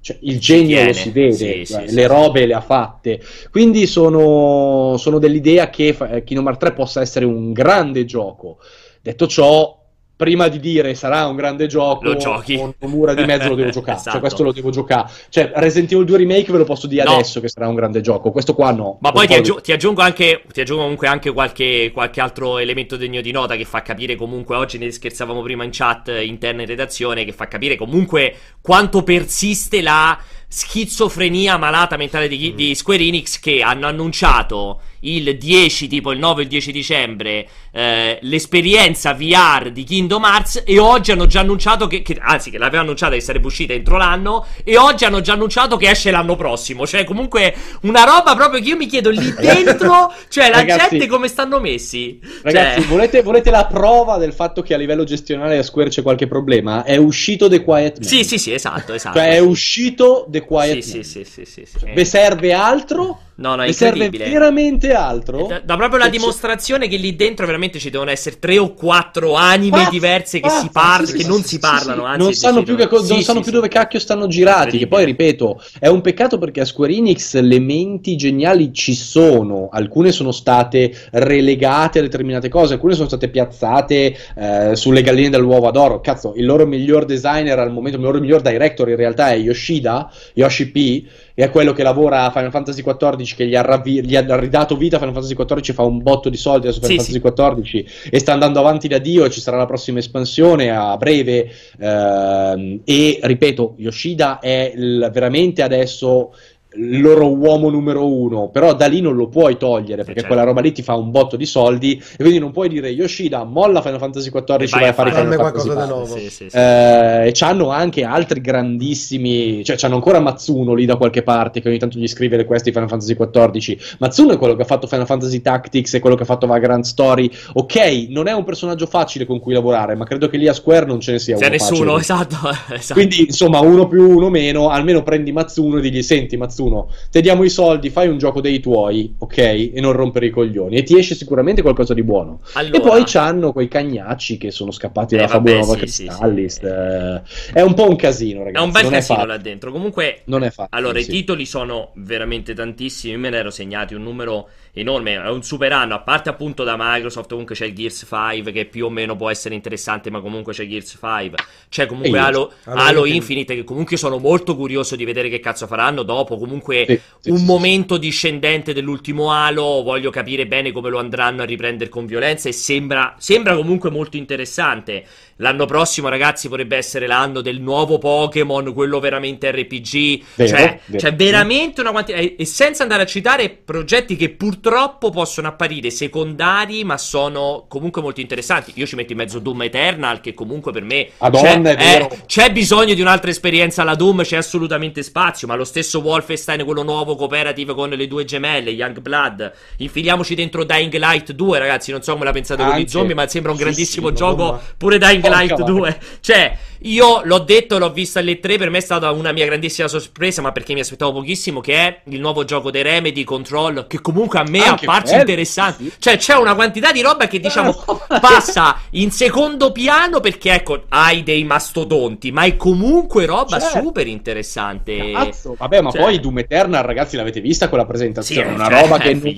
[0.00, 0.84] cioè, il genio tiene.
[0.84, 3.20] lo si vede, Sì, cioè, sì, le sì, robe le ha fatte.
[3.50, 8.58] Quindi sono, sono dell'idea che eh, Kingdom Hearts 3 possa essere un grande gioco.
[9.00, 9.82] Detto ciò,
[10.24, 12.56] prima di dire sarà un grande gioco, Lo giochi.
[12.56, 13.96] con Nomura di mezzo lo devo giocare.
[13.98, 14.10] Esatto.
[14.12, 15.10] Cioè, questo lo devo giocare.
[15.28, 17.12] Cioè, Resident Evil 2 Remake ve lo posso dire No.
[17.12, 18.30] adesso che sarà un grande gioco.
[18.30, 18.98] Questo qua no.
[19.00, 22.96] Ma poi ti, aggiu- ti aggiungo anche, ti aggiungo comunque anche qualche, qualche altro elemento
[22.96, 26.62] degno di nota che fa capire comunque, oggi ne scherzavamo prima in chat eh, interna
[26.62, 33.02] in redazione, che fa capire comunque quanto persiste la schizofrenia malata mentale di, di Square
[33.02, 39.12] Enix che hanno annunciato il 10, tipo il 9 e il 10 dicembre, eh, l'esperienza
[39.14, 43.14] VR di Kingdom Hearts e oggi hanno già annunciato che, che- anzi che l'aveva annunciata
[43.14, 47.04] che sarebbe uscita entro l'anno e oggi hanno già annunciato che esce l'anno prossimo, cioè
[47.04, 51.28] comunque una roba proprio che io mi chiedo lì dentro, cioè la Ragazzi- gente come
[51.28, 52.18] stanno messi.
[52.42, 56.02] Ragazzi, Cioè, volete, volete la prova del fatto che a livello gestionale a Square c'è
[56.02, 56.84] qualche problema?
[56.84, 58.08] È uscito The Quiet Man.
[58.08, 59.18] sì, sì, sì, esatto, esatto.
[59.18, 61.04] Cioè è uscito The Quiet sì, Man.
[61.04, 61.90] sì, sì, sì, sì, sì.
[61.94, 63.20] Vi serve altro?
[63.36, 65.46] No, no, serve veramente altro?
[65.46, 68.74] Da, da proprio la Cioè, dimostrazione che lì dentro veramente ci devono essere tre o
[68.74, 72.04] quattro anime Pazzi, diverse che pazzi, si parlano, sì, che sì, non sì, si parlano,
[72.04, 74.78] anzi non sanno, più, che non sanno più dove cacchio stanno girati.
[74.78, 79.68] Che poi, ripeto, è un peccato perché a Square Enix le menti geniali ci sono.
[79.72, 85.72] Alcune sono state relegate a determinate cose, alcune sono state piazzate eh, sulle galline dell'uovo
[85.72, 86.00] d'oro.
[86.00, 90.08] Cazzo, il loro miglior designer al momento, il loro miglior director in realtà è Yoshida,
[90.34, 94.04] Yoshi P, e è quello che lavora a Final Fantasy XIV, che gli ha, ravvi-
[94.04, 97.20] gli ha ridato vita Final Fantasy XIV, fa un botto di soldi adesso Final Sì,
[97.20, 101.48] Fantasy XIV e sta andando avanti da Dio ci sarà la prossima espansione a breve.
[101.80, 106.32] ehm, e ripeto, Yoshida è il- veramente adesso
[106.76, 110.26] il loro uomo numero uno, però da lì non lo puoi togliere perché certo.
[110.26, 113.44] quella roba lì ti fa un botto di soldi e quindi non puoi dire Yoshida
[113.44, 115.86] molla Final Fantasy XIV E e vai a fare Final Fantasy qualcosa di VI.
[115.86, 116.16] nuovo.
[116.16, 116.56] Sì, sì, sì.
[116.56, 121.68] Eh, e c'hanno anche altri grandissimi, cioè c'hanno ancora Matsuno lì da qualche parte che
[121.68, 123.96] ogni tanto gli scrive le quest di Final Fantasy XIV.
[123.98, 126.84] Matsuno è quello che ha fatto Final Fantasy Tactics, è quello che ha fatto Vagrant
[126.84, 127.30] Story.
[127.54, 130.86] Ok, non è un personaggio facile con cui lavorare, ma credo che lì a Square
[130.86, 132.00] non ce ne sia C'è uno nessuno, facile.
[132.24, 132.36] esatto,
[132.74, 132.94] esatto.
[132.94, 136.88] Quindi, insomma, uno più uno meno, almeno prendi Matsuno e digli: Senti, Matsuno, nessuno.
[137.10, 139.38] Te diamo i soldi, fai un gioco dei tuoi, ok?
[139.38, 140.76] E non rompere i coglioni.
[140.76, 142.40] E ti esce sicuramente qualcosa di buono.
[142.54, 146.04] Allora- E poi c'hanno quei cagnacci che sono scappati Eh, dalla vabbè, fabulosa sì, sì,
[146.06, 146.54] Cristallis.
[146.58, 146.64] sì.
[146.66, 147.22] eh,
[147.52, 148.64] È un po' un casino, È ragazzi.
[148.64, 149.70] un bel non casino è là dentro.
[149.72, 150.76] Comunque, Non è facile.
[150.78, 151.10] allora, i sì.
[151.10, 153.16] titoli sono veramente tantissimi.
[153.16, 155.14] Me ne ero segnati un numero enorme.
[155.14, 155.94] È un super anno.
[155.94, 159.30] A parte appunto da Microsoft, comunque c'è il Gears 5 che più o meno può
[159.30, 161.38] essere interessante, ma comunque c'è Gears 5.
[161.68, 162.18] C'è comunque.
[162.18, 163.04] Halo, Halo.
[163.06, 166.36] Infinite, che comunque sono molto curioso di vedere che cazzo faranno dopo.
[166.36, 169.82] Comunque, Sì, sì, un sì, momento discendente dell'ultimo Halo.
[169.82, 172.48] Voglio capire bene come lo andranno a riprendere con violenza.
[172.48, 175.04] E sembra, sembra comunque molto interessante.
[175.38, 180.22] L'anno prossimo, ragazzi, potrebbe essere l'anno del nuovo Pokémon, quello veramente RPG.
[180.36, 180.98] Vero, cioè, vero.
[181.02, 182.18] c'è veramente una quantità.
[182.18, 188.20] E senza andare a citare progetti che purtroppo possono apparire secondari, ma sono comunque molto
[188.20, 188.72] interessanti.
[188.76, 191.08] Io ci metto in mezzo Doom Eternal, che comunque per me.
[191.18, 192.10] Madonna, c'è, è vero.
[192.10, 195.48] eh, c'è bisogno di un'altra esperienza alla Doom, c'è assolutamente spazio.
[195.48, 199.52] Ma lo stesso Wolfenstein, quello nuovo cooperative con le due gemelle, Young Blood.
[199.78, 201.90] Infiliamoci dentro Dying Light 2, ragazzi.
[201.90, 202.88] Non so come la pensate con gli Anche.
[202.90, 204.34] zombie, ma sembra un Sì, grandissimo sì, gioco.
[204.36, 204.62] bomba.
[204.76, 205.64] Pure Dying Light vacca.
[205.64, 205.98] 2.
[206.20, 209.88] Cioè, io l'ho detto, l'ho visto alle 3, per me è stata una mia grandissima
[209.88, 214.00] sorpresa, ma perché mi aspettavo pochissimo, che è il nuovo gioco dei Remedy, Control, che
[214.00, 215.84] comunque a me è Anche apparso interessante.
[215.84, 215.92] sì.
[215.98, 217.72] Cioè, c'è una quantità di roba che, diciamo,
[218.20, 223.78] passa in secondo piano perché, ecco, hai dei mastodonti, ma è comunque roba Certo.
[223.82, 225.10] super interessante.
[225.12, 228.48] Cazzo, vabbè, ma Cioè- poi Doom Eternal, ragazzi, l'avete vista quella presentazione?
[228.48, 229.32] Sì, una cioè, roba che è non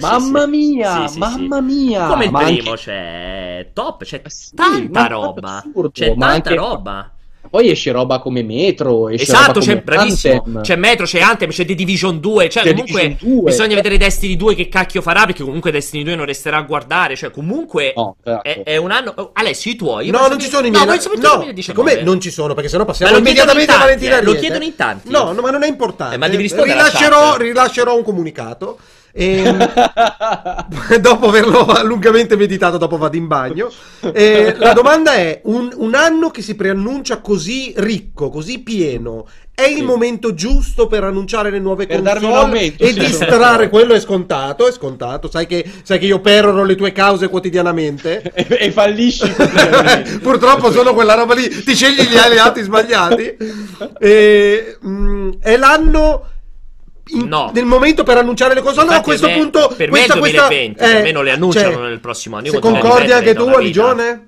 [0.00, 0.48] Mamma sì.
[0.50, 1.62] mia, Sì, mamma sì.
[1.62, 2.06] mia.
[2.06, 5.56] Come il ma primo, anche- c'è top, c'è Sì, tanta ma è roba.
[5.58, 6.90] assurdo, C'è ma tanta anche- roba.
[7.50, 10.34] Poi esce roba come Metro, esce Esatto, roba c'è come bravissimo.
[10.46, 10.62] Anthem.
[10.62, 12.48] C'è Metro, c'è Anthem, c'è The Division 2.
[12.48, 13.42] Cioè, C'è comunque Division 2.
[13.50, 15.26] bisogna vedere Destiny 2 che cacchio farà.
[15.26, 17.14] Perché comunque Destiny 2 non resterà a guardare.
[17.16, 18.42] Cioè, comunque No, esatto.
[18.48, 19.30] è, è un anno.
[19.34, 20.08] Alessio, i tuoi?
[20.08, 20.96] No, non ci sono i No, miei.
[20.96, 21.72] il No, 2019.
[21.74, 22.54] come non ci sono?
[22.54, 25.10] Perché sennò passiamo immediatamente a Valentina eh, lo chiedono in tanti.
[25.10, 26.14] No, no, ma non è importante.
[26.14, 28.78] Eh, ma devi rispondere rilascerò, rilascerò un comunicato.
[29.14, 29.42] E
[31.00, 33.70] dopo averlo lungamente meditato, dopo vado in bagno.
[34.12, 39.64] E la domanda è: un, un anno che si preannuncia così ricco, così pieno, è
[39.64, 39.82] il Sì.
[39.82, 42.98] momento giusto per annunciare le nuove Per console aumento, e sì.
[43.00, 45.30] distrarre quello è scontato, è scontato.
[45.30, 48.22] Sai che, sai che io peroro le tue cause quotidianamente.
[48.32, 49.28] e, e fallisci.
[50.22, 53.36] Purtroppo sono quella roba lì, ti scegli gli alleati sbagliati.
[53.98, 56.26] E, mm, è l'anno.
[57.08, 57.50] In- No.
[57.52, 59.74] Nel momento per annunciare le console, no, a Infatti, questo me- punto.
[59.76, 62.36] per me questa, è il questa- 2020, per me non le annunciano cioè, nel prossimo
[62.36, 62.46] anno.
[62.46, 63.42] Io Se concordi anche tu.
[63.48, 64.26] Aligione?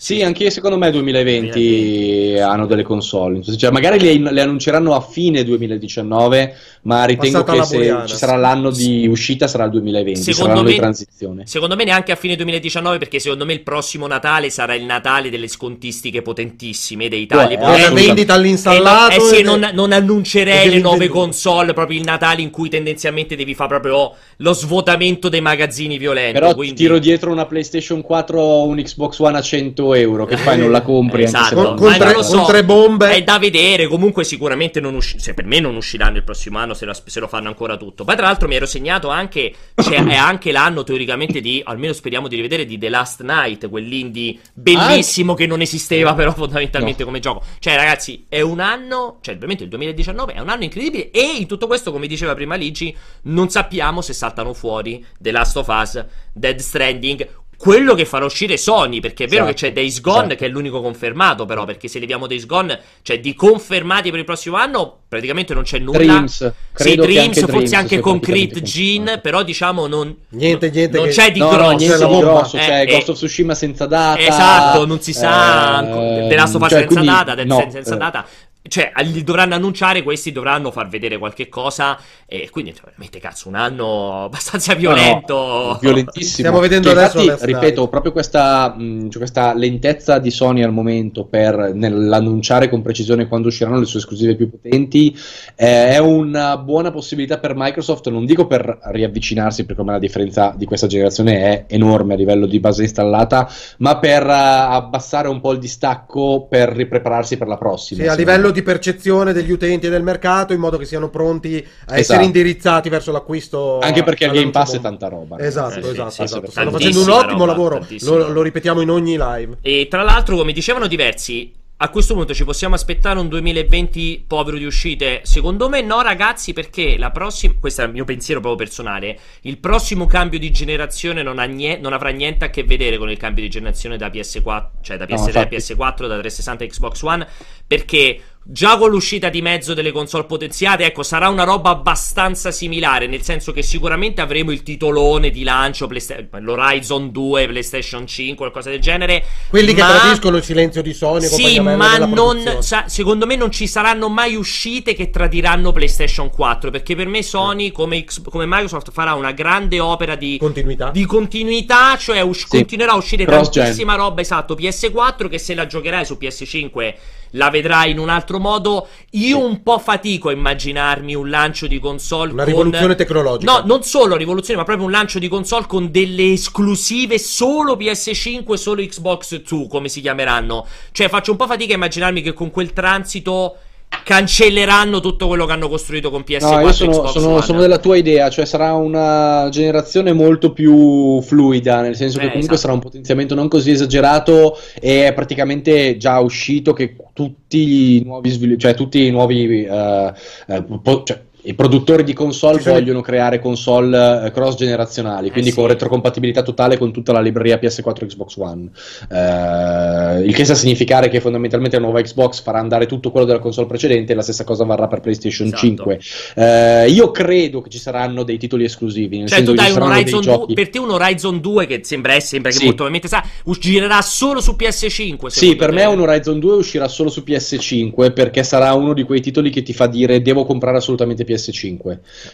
[0.00, 2.38] Sì, anche io, secondo me 2020, 2020.
[2.38, 3.42] hanno delle console.
[3.42, 8.06] Cioè, magari le, le annunceranno a fine 2019, ma ritengo Passata che se Buriana.
[8.06, 11.42] ci sarà l'anno di uscita sarà il 2020, sarà Secondo l'anno me- di transizione.
[11.48, 15.30] Secondo me neanche a fine 2019, perché secondo me il prossimo Natale sarà il Natale
[15.30, 17.94] delle scontistiche potentissime dei tagli Beh, potenti.
[18.06, 19.16] vendita Eh, no, all'installato.
[19.16, 23.52] eh sì, non, non annuncerei le nuove console proprio il Natale in cui tendenzialmente devi
[23.56, 26.38] fare proprio lo svuotamento dei magazzini violenti.
[26.38, 26.76] Però quindi...
[26.76, 30.24] ti tiro dietro una PlayStation 4 o un Xbox One a 100 euro.
[30.26, 30.58] Che fai?
[30.58, 32.36] Non la compri anche se Esatto, Con- con tre- non lo so.
[32.38, 33.10] con tre bombe.
[33.14, 33.86] È da vedere.
[33.86, 37.20] Comunque, sicuramente non usci- se per me non usciranno il prossimo anno se lo, se
[37.20, 38.04] lo fanno ancora tutto.
[38.04, 39.52] Poi, tra l'altro, mi ero segnato anche.
[39.74, 41.60] Cioè, è anche l'anno teoricamente di.
[41.64, 47.00] Almeno speriamo di rivedere di The Last Night, quell'indie bellissimo che non esisteva, però fondamentalmente
[47.00, 47.06] No.
[47.06, 47.42] come gioco.
[47.58, 49.18] Cioè, ragazzi, è un anno.
[49.20, 51.10] Cioè, ovviamente il 2019 è un anno incredibile.
[51.10, 55.56] E in tutto questo, come diceva prima Ligi, non sappiamo se saltano fuori The Last
[55.56, 57.28] of Us, Dead Stranding.
[57.58, 60.34] Quello che farà uscire Sony, perché è vero Esatto, che c'è Days Gone, esatto.
[60.36, 64.24] che è l'unico confermato, però, perché se leviamo Days Gone, cioè di confermati per il
[64.24, 65.98] prossimo anno, praticamente non c'è nulla.
[65.98, 70.96] Dreams, Sì, Dreams, anche forse Dreams anche Concrete Gene, però diciamo non, Niente, niente.
[70.98, 71.62] non che- c'è di No, grosso.
[71.70, 74.20] no, niente di grosso, Eh, cioè eh, Ghost of Tsushima senza data.
[74.20, 75.80] Esatto, non si sa.
[75.80, 78.26] ehm, The Last of Us cioè, senza quindi, data, Dead no, senza eh, data.
[78.62, 81.98] Cioè, li dovranno annunciare, questi dovranno far vedere qualche cosa.
[82.26, 85.34] E quindi, veramente, cazzo, un anno abbastanza no, violento.
[85.34, 86.38] no, violentissimo.
[86.38, 90.72] Stiamo vedendo Cioè, adesso infatti, ripeto, proprio questa, mh, cioè questa lentezza di Sony al
[90.72, 95.16] momento per nell'annunciare con precisione quando usciranno le sue esclusive più potenti
[95.54, 100.54] eh, è una buona possibilità per Microsoft, non dico per riavvicinarsi, perché ormai la differenza
[100.56, 105.40] di questa generazione è enorme a livello di base installata, ma per eh, abbassare un
[105.40, 108.02] po' il distacco per riprepararsi per la prossima.
[108.02, 108.52] Sì, a livello me.
[108.58, 111.60] Di percezione degli utenti e del mercato, in modo che siano pronti a
[111.96, 112.24] essere Esatto.
[112.24, 113.78] indirizzati verso l'acquisto.
[113.80, 115.38] Anche perché il Game Pass è tanta roba.
[115.38, 116.50] Esatto, Eh, sì, esatto, sì, esatto.
[116.50, 117.86] Stanno facendo un ottimo roba, lavoro.
[118.00, 119.58] Lo, lo ripetiamo in ogni live.
[119.62, 124.56] E tra l'altro, come dicevano diversi, a questo punto ci possiamo aspettare un 2020 povero
[124.56, 125.20] di uscite?
[125.22, 127.54] Secondo me no, ragazzi, perché la prossima.
[127.60, 129.16] Questo è il mio pensiero proprio personale.
[129.42, 133.08] Il prossimo cambio di generazione non, ha nie- non avrà niente a che vedere con
[133.10, 135.56] il cambio di generazione da PS4, cioè da No, PS3 a infatti.
[135.56, 137.26] PS4, da 360 a Xbox One,
[137.64, 138.20] perché
[138.50, 143.20] già con l'uscita di mezzo delle console potenziate, ecco, sarà una roba abbastanza similare, nel
[143.20, 148.80] senso che sicuramente avremo il titolone di lancio, Playsta- l'Horizon 2, PlayStation 5, qualcosa del
[148.80, 149.22] genere.
[149.50, 151.26] Quelli che ma- tradiscono il silenzio di Sony.
[151.26, 156.70] Sì, ma non, sa- secondo me non ci saranno mai uscite che tradiranno PlayStation 4,
[156.70, 160.88] perché per me Sony, come, X- come Microsoft, farà una grande opera di Continuità.
[160.90, 162.46] di continuità, cioè us- Sì.
[162.48, 163.62] continuerà a uscire Cross-gen.
[163.64, 166.94] tantissima roba, esatto, PS4 che se la giocherai su PS5
[167.32, 168.88] la vedrai in un altro modo.
[169.10, 173.52] Io un po' fatico a immaginarmi un lancio di console Una con- rivoluzione tecnologica.
[173.52, 178.52] No, non solo rivoluzione, ma proprio un lancio di console con delle esclusive solo PS5
[178.52, 180.66] e solo Xbox 2, come si chiameranno.
[180.92, 183.56] Cioè, faccio un po' fatica a immaginarmi che con quel transito
[184.04, 187.78] cancelleranno tutto quello che hanno costruito con PS4 No, io sono, Xbox sono- sono della
[187.78, 192.68] tua idea, cioè sarà una generazione molto più fluida, nel senso che Eh, comunque esatto.
[192.68, 198.30] sarà un potenziamento non così esagerato e è praticamente già uscito che tutti i nuovi
[198.30, 200.12] sviluppi, cioè tutti i nuovi eh,
[200.46, 205.48] eh, po- cioè, i produttori di console sono- vogliono creare console eh, cross generazionali, quindi
[205.48, 205.58] Eh, sì.
[205.58, 208.68] con retrocompatibilità totale con tutta la libreria PS4 e Xbox One.
[209.10, 213.26] Eh, il che sta a significare che fondamentalmente la nuova Xbox farà andare tutto quello
[213.26, 215.62] della console precedente e la stessa cosa varrà per PlayStation Esatto.
[215.62, 216.00] 5.
[216.36, 219.18] Eh, io credo che ci saranno dei titoli esclusivi.
[219.18, 220.54] Nel Cioè, senso tu dai un Horizon dei 2, giochi.
[220.54, 222.64] per te un Horizon 2 che sembra, eh, sembra che Sì.
[222.64, 223.24] molto probabilmente sa,
[223.58, 225.26] girerà solo su PS5.
[225.30, 225.74] Sì, per te?
[225.74, 229.62] me un Horizon 2 uscirà solo su PS5 perché sarà uno di quei titoli che
[229.62, 231.36] ti fa dire devo comprare assolutamente PS5.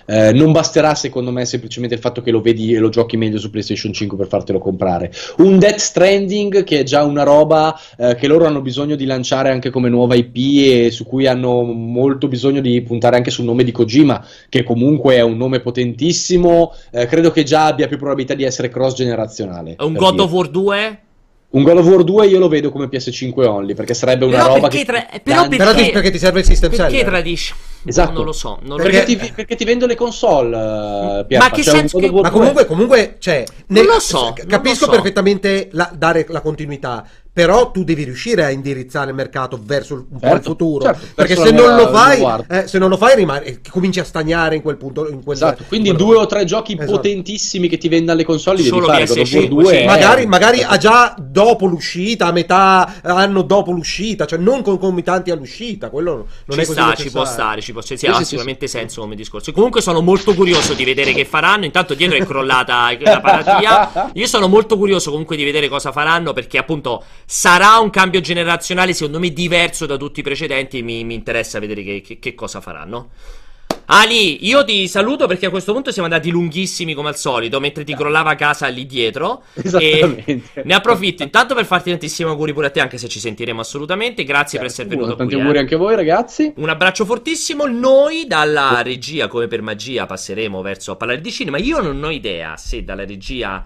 [0.06, 3.38] Eh, non basterà secondo me semplicemente il fatto che lo vedi e lo giochi meglio
[3.38, 5.12] su PlayStation 5 per fartelo comprare.
[5.38, 9.50] Un Death Stranding che è già una roba eh, che loro hanno bisogno di lanciare
[9.50, 10.36] anche come nuova IP
[10.86, 15.16] e su cui hanno molto bisogno di puntare anche sul nome di Kojima che comunque
[15.16, 19.76] è un nome potentissimo, eh, credo che già abbia più probabilità di essere cross generazionale.
[19.78, 20.22] Un God dire.
[20.22, 20.98] of War 2?
[21.50, 24.54] Un God of War 2 io lo vedo come PS5 only perché sarebbe una Però
[24.54, 26.88] roba perché che tra- però tanti- Però Perché- ti- perché ti serve il system Perché
[26.90, 27.04] seller.
[27.06, 27.54] tradisci?
[27.84, 28.12] Esatto.
[28.12, 28.58] Non lo so.
[28.62, 30.56] Non lo perché, Perché- ti, perché ti vendo le console
[31.20, 31.46] eh, Pierpa.
[31.48, 34.92] Ma che Cioè, senso che- Ma 2 comunque, comunque, cioè, Non lo so, capisco lo
[34.92, 34.98] so.
[34.98, 40.04] perfettamente la- dare la continuità, però tu devi riuscire a indirizzare il mercato verso il,
[40.08, 40.84] un po' il Certo, futuro.
[40.84, 43.60] certo, perché se la non lo nuova- fai, eh, se non lo fai, rimane, eh,
[43.68, 45.08] cominci a stagnare in quel punto.
[45.08, 46.92] In quel, Esatto, quindi in quel- due o tre giochi Esatto.
[46.92, 49.20] potentissimi che ti vendano le console Solo devi fare.
[49.22, 49.84] PS5, 2 sì.
[49.84, 55.90] Magari, magari ha già dopo l'uscita, a metà anno dopo l'uscita, cioè non concomitanti all'uscita.
[55.90, 58.18] Quello non ci è così sta, ci può stare, ci può sì, Sì, ha sì,
[58.20, 59.52] sì, sicuramente senso come discorso.
[59.52, 61.66] Comunque sono molto curioso di vedere che faranno.
[61.66, 64.10] Intanto dietro è crollata la paratia.
[64.14, 68.94] Io sono molto curioso comunque di vedere cosa faranno perché appunto sarà un cambio generazionale
[68.94, 72.34] secondo me diverso da tutti i precedenti e mi, mi interessa vedere che, che- che
[72.34, 73.10] cosa faranno.
[73.86, 77.84] Ali, io ti saluto perché a questo punto siamo andati lunghissimi come al solito, mentre
[77.84, 79.42] ti crollava casa lì dietro.
[79.54, 80.62] Esattamente.
[80.64, 84.24] Ne approfitto intanto per farti tantissimi auguri pure a te, anche se ci sentiremo assolutamente.
[84.24, 85.42] Grazie per essere venuto Tanti qui.
[85.42, 85.60] auguri eh.
[85.60, 86.52] anche a voi ragazzi.
[86.56, 87.66] Un abbraccio fortissimo.
[87.66, 91.58] Noi dalla regia, come per magia, passeremo verso a parlare di cinema.
[91.58, 93.64] Io non ho idea se dalla regia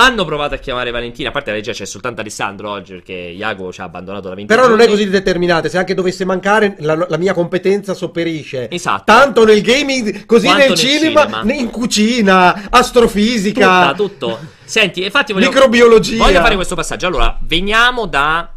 [0.00, 1.28] hanno provato a chiamare Valentina.
[1.28, 4.52] A parte la regia c'è soltanto Alessandro oggi perché Iago ci ha abbandonato da 20
[4.54, 8.70] Però non è così determinante, se anche dovesse mancare la, la mia competenza sopperisce.
[8.70, 9.02] Esatto.
[9.12, 11.52] Tanto nel gaming, così Quanto nel nel cinema, cinema.
[11.54, 14.38] in cucina, astrofisica, Tutto, tutto.
[14.64, 16.22] Senti, infatti voglio, microbiologia.
[16.22, 17.06] voglio fare questo passaggio.
[17.06, 18.52] Allora, veniamo da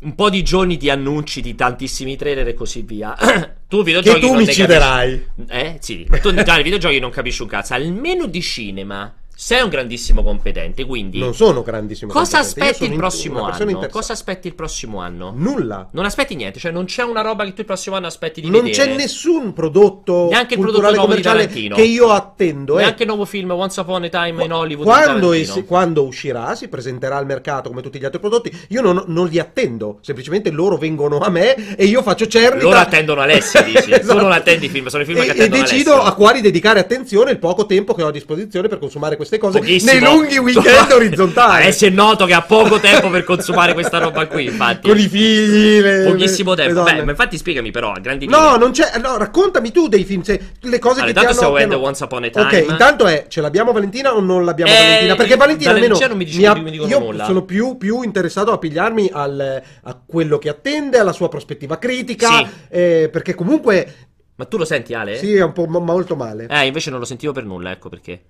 [0.00, 3.14] un po' di giorni di annunci di tantissimi trailer e così via.
[3.68, 5.24] tu videogiochi Che tu mi ucciderai.
[5.36, 6.06] capisci- Eh, sì.
[6.20, 7.74] Tu già nei videogiochi non capisci un cazzo.
[7.74, 12.12] Almeno di cinema sei un grandissimo competente, quindi Non sono grandissimo.
[12.12, 13.88] Cosa competente, aspetti il prossimo anno?
[13.90, 15.32] Cosa aspetti il prossimo anno?
[15.36, 15.88] Nulla.
[15.92, 18.48] Non aspetti niente, cioè non c'è una roba che tu il prossimo anno aspetti di
[18.48, 18.86] Non vedere.
[18.86, 21.74] c'è nessun prodotto Neanche il prodotto nuovo di Tarantino.
[21.74, 22.78] che io attendo.
[22.78, 22.82] eh.
[22.82, 24.86] Neanche il nuovo film Once Upon a Time in Hollywood.
[24.86, 28.56] Quando, es- quando uscirà, si presenterà al mercato come tutti gli altri prodotti.
[28.68, 32.64] Io non, non li attendo, semplicemente loro vengono a me e io faccio cernita.
[32.64, 33.82] Loro attendono Alessia, dici.
[33.82, 34.20] Tu Esatto.
[34.20, 36.10] non attendi i film, sono i film e, che e attendono decido Alessia.
[36.10, 39.58] a quali dedicare attenzione il poco tempo che ho a disposizione per consumare queste cose
[39.58, 39.92] Pochissimo.
[39.92, 41.62] nei lunghi weekend orizzontali.
[41.62, 44.88] Alessia è noto che ha poco tempo per consumare questa roba qui, infatti.
[44.88, 46.82] Con i figli, le- Pochissimo le- tempo.
[46.84, 46.94] le.
[46.94, 48.40] Beh, ma infatti spiegami però, a grandi linee.
[48.40, 48.98] No, non c'è.
[48.98, 50.22] No, raccontami tu dei film.
[50.22, 51.32] Se, le cose Allora, che ti intanto hanno.
[51.34, 52.44] stiamo vedendo hanno- Once Upon a Time.
[52.62, 55.14] Ok, intanto è ce l'abbiamo Valentina o non l'abbiamo Eh, Valentina?
[55.16, 57.24] Perché Valentina almeno regie non mi dicono- mi ha- mi io nulla.
[57.24, 62.28] sono più, più interessato a pigliarmi al- a quello che attende, alla sua prospettiva critica.
[62.28, 62.46] Sì.
[62.68, 63.92] eh, perché comunque
[64.36, 65.16] Ma tu lo senti, Ale?
[65.16, 66.48] sì, è un po' ma- molto male.
[66.50, 68.20] Eh, invece non lo sentivo per nulla, ecco perché.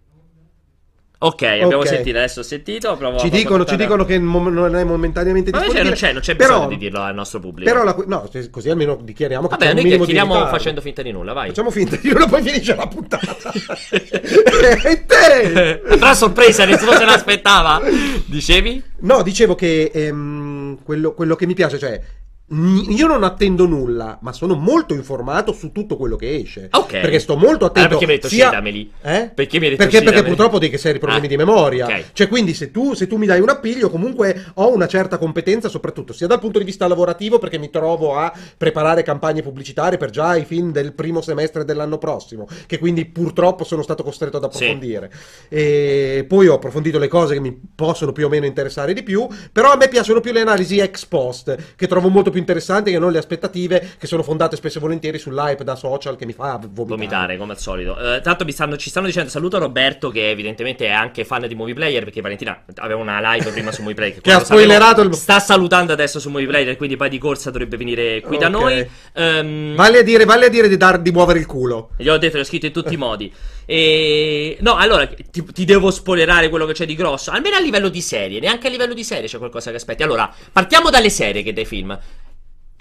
[1.27, 1.87] Ok, abbiamo Ok.
[1.89, 2.99] sentito, adesso ho sentito.
[3.19, 5.89] Ci dicono, ci dicono che non è momentaneamente Ma disponibile.
[5.89, 7.71] non c'è, non c'è però, bisogno di dirlo al nostro pubblico.
[7.71, 10.57] Però la, no, così almeno dichiariamo che Vabbè, c'è un noi chiacchieriamo ritardo.
[10.57, 11.49] facendo finta di nulla, vai.
[11.49, 13.53] Facciamo finta di nulla, poi finisce la puntata.
[13.91, 15.81] e te?
[15.83, 17.81] Però sorpresa, nessuno se l'aspettava.
[18.27, 18.83] Dicevi?
[19.01, 22.01] No, dicevo che ehm, quello, quello che mi piace, cioè,
[22.49, 26.69] Io non attendo nulla, ma sono molto informato su tutto quello che esce.
[26.73, 26.91] Ok.
[27.01, 27.97] Perché sto molto attento.
[27.97, 28.93] Allora perché mi hai detto sia- citameli?
[29.01, 29.31] Eh?
[29.35, 31.87] Perché mi hai detto Perché, perché purtroppo ho dei seri problemi Ah, di memoria.
[31.87, 32.05] ok.
[32.13, 35.71] Cioè, quindi se tu, se tu mi dai un appiglio, comunque ho una certa competenza,
[35.71, 40.11] soprattutto sia dal punto di vista lavorativo, perché mi trovo a preparare campagne pubblicitarie per
[40.11, 44.43] già i film del primo semestre dell'anno prossimo, che quindi purtroppo sono stato costretto ad
[44.53, 44.65] Sì.
[44.65, 45.11] approfondire.
[45.49, 49.27] E poi ho approfondito le cose che mi possono più o meno interessare di più,
[49.51, 52.99] però a me piacciono più le analisi ex post, che trovo molto più interessanti che
[52.99, 56.59] non le aspettative, che sono fondate spesso e volentieri sull'hype da social che mi fa
[56.61, 56.83] vomitare.
[56.95, 57.97] Vomitare come al solito.
[57.99, 61.55] Eh, tanto mi stanno- ci stanno dicendo saluto Roberto che evidentemente è anche fan di
[61.55, 64.45] Movie Player perché Valentina aveva una live prima su Movie Player Che ha come lo
[64.45, 68.21] sapevo, spoilerato il- sta salutando adesso su Movie Player quindi poi di corsa dovrebbe venire
[68.21, 68.53] qui da Ok.
[68.53, 68.89] noi.
[69.15, 71.91] Ehm, Vale a dire, vale a dire di, dar, di muovere il culo.
[71.97, 73.33] Gli ho detto, l'ho scritto in tutti i modi.
[73.67, 74.57] E...
[74.61, 77.31] No, allora ti, ti devo spoilerare quello che c'è di grosso.
[77.31, 80.03] Almeno a livello di serie, neanche a livello di serie c'è qualcosa che aspetti.
[80.03, 81.99] Allora, partiamo dalle serie che dai film.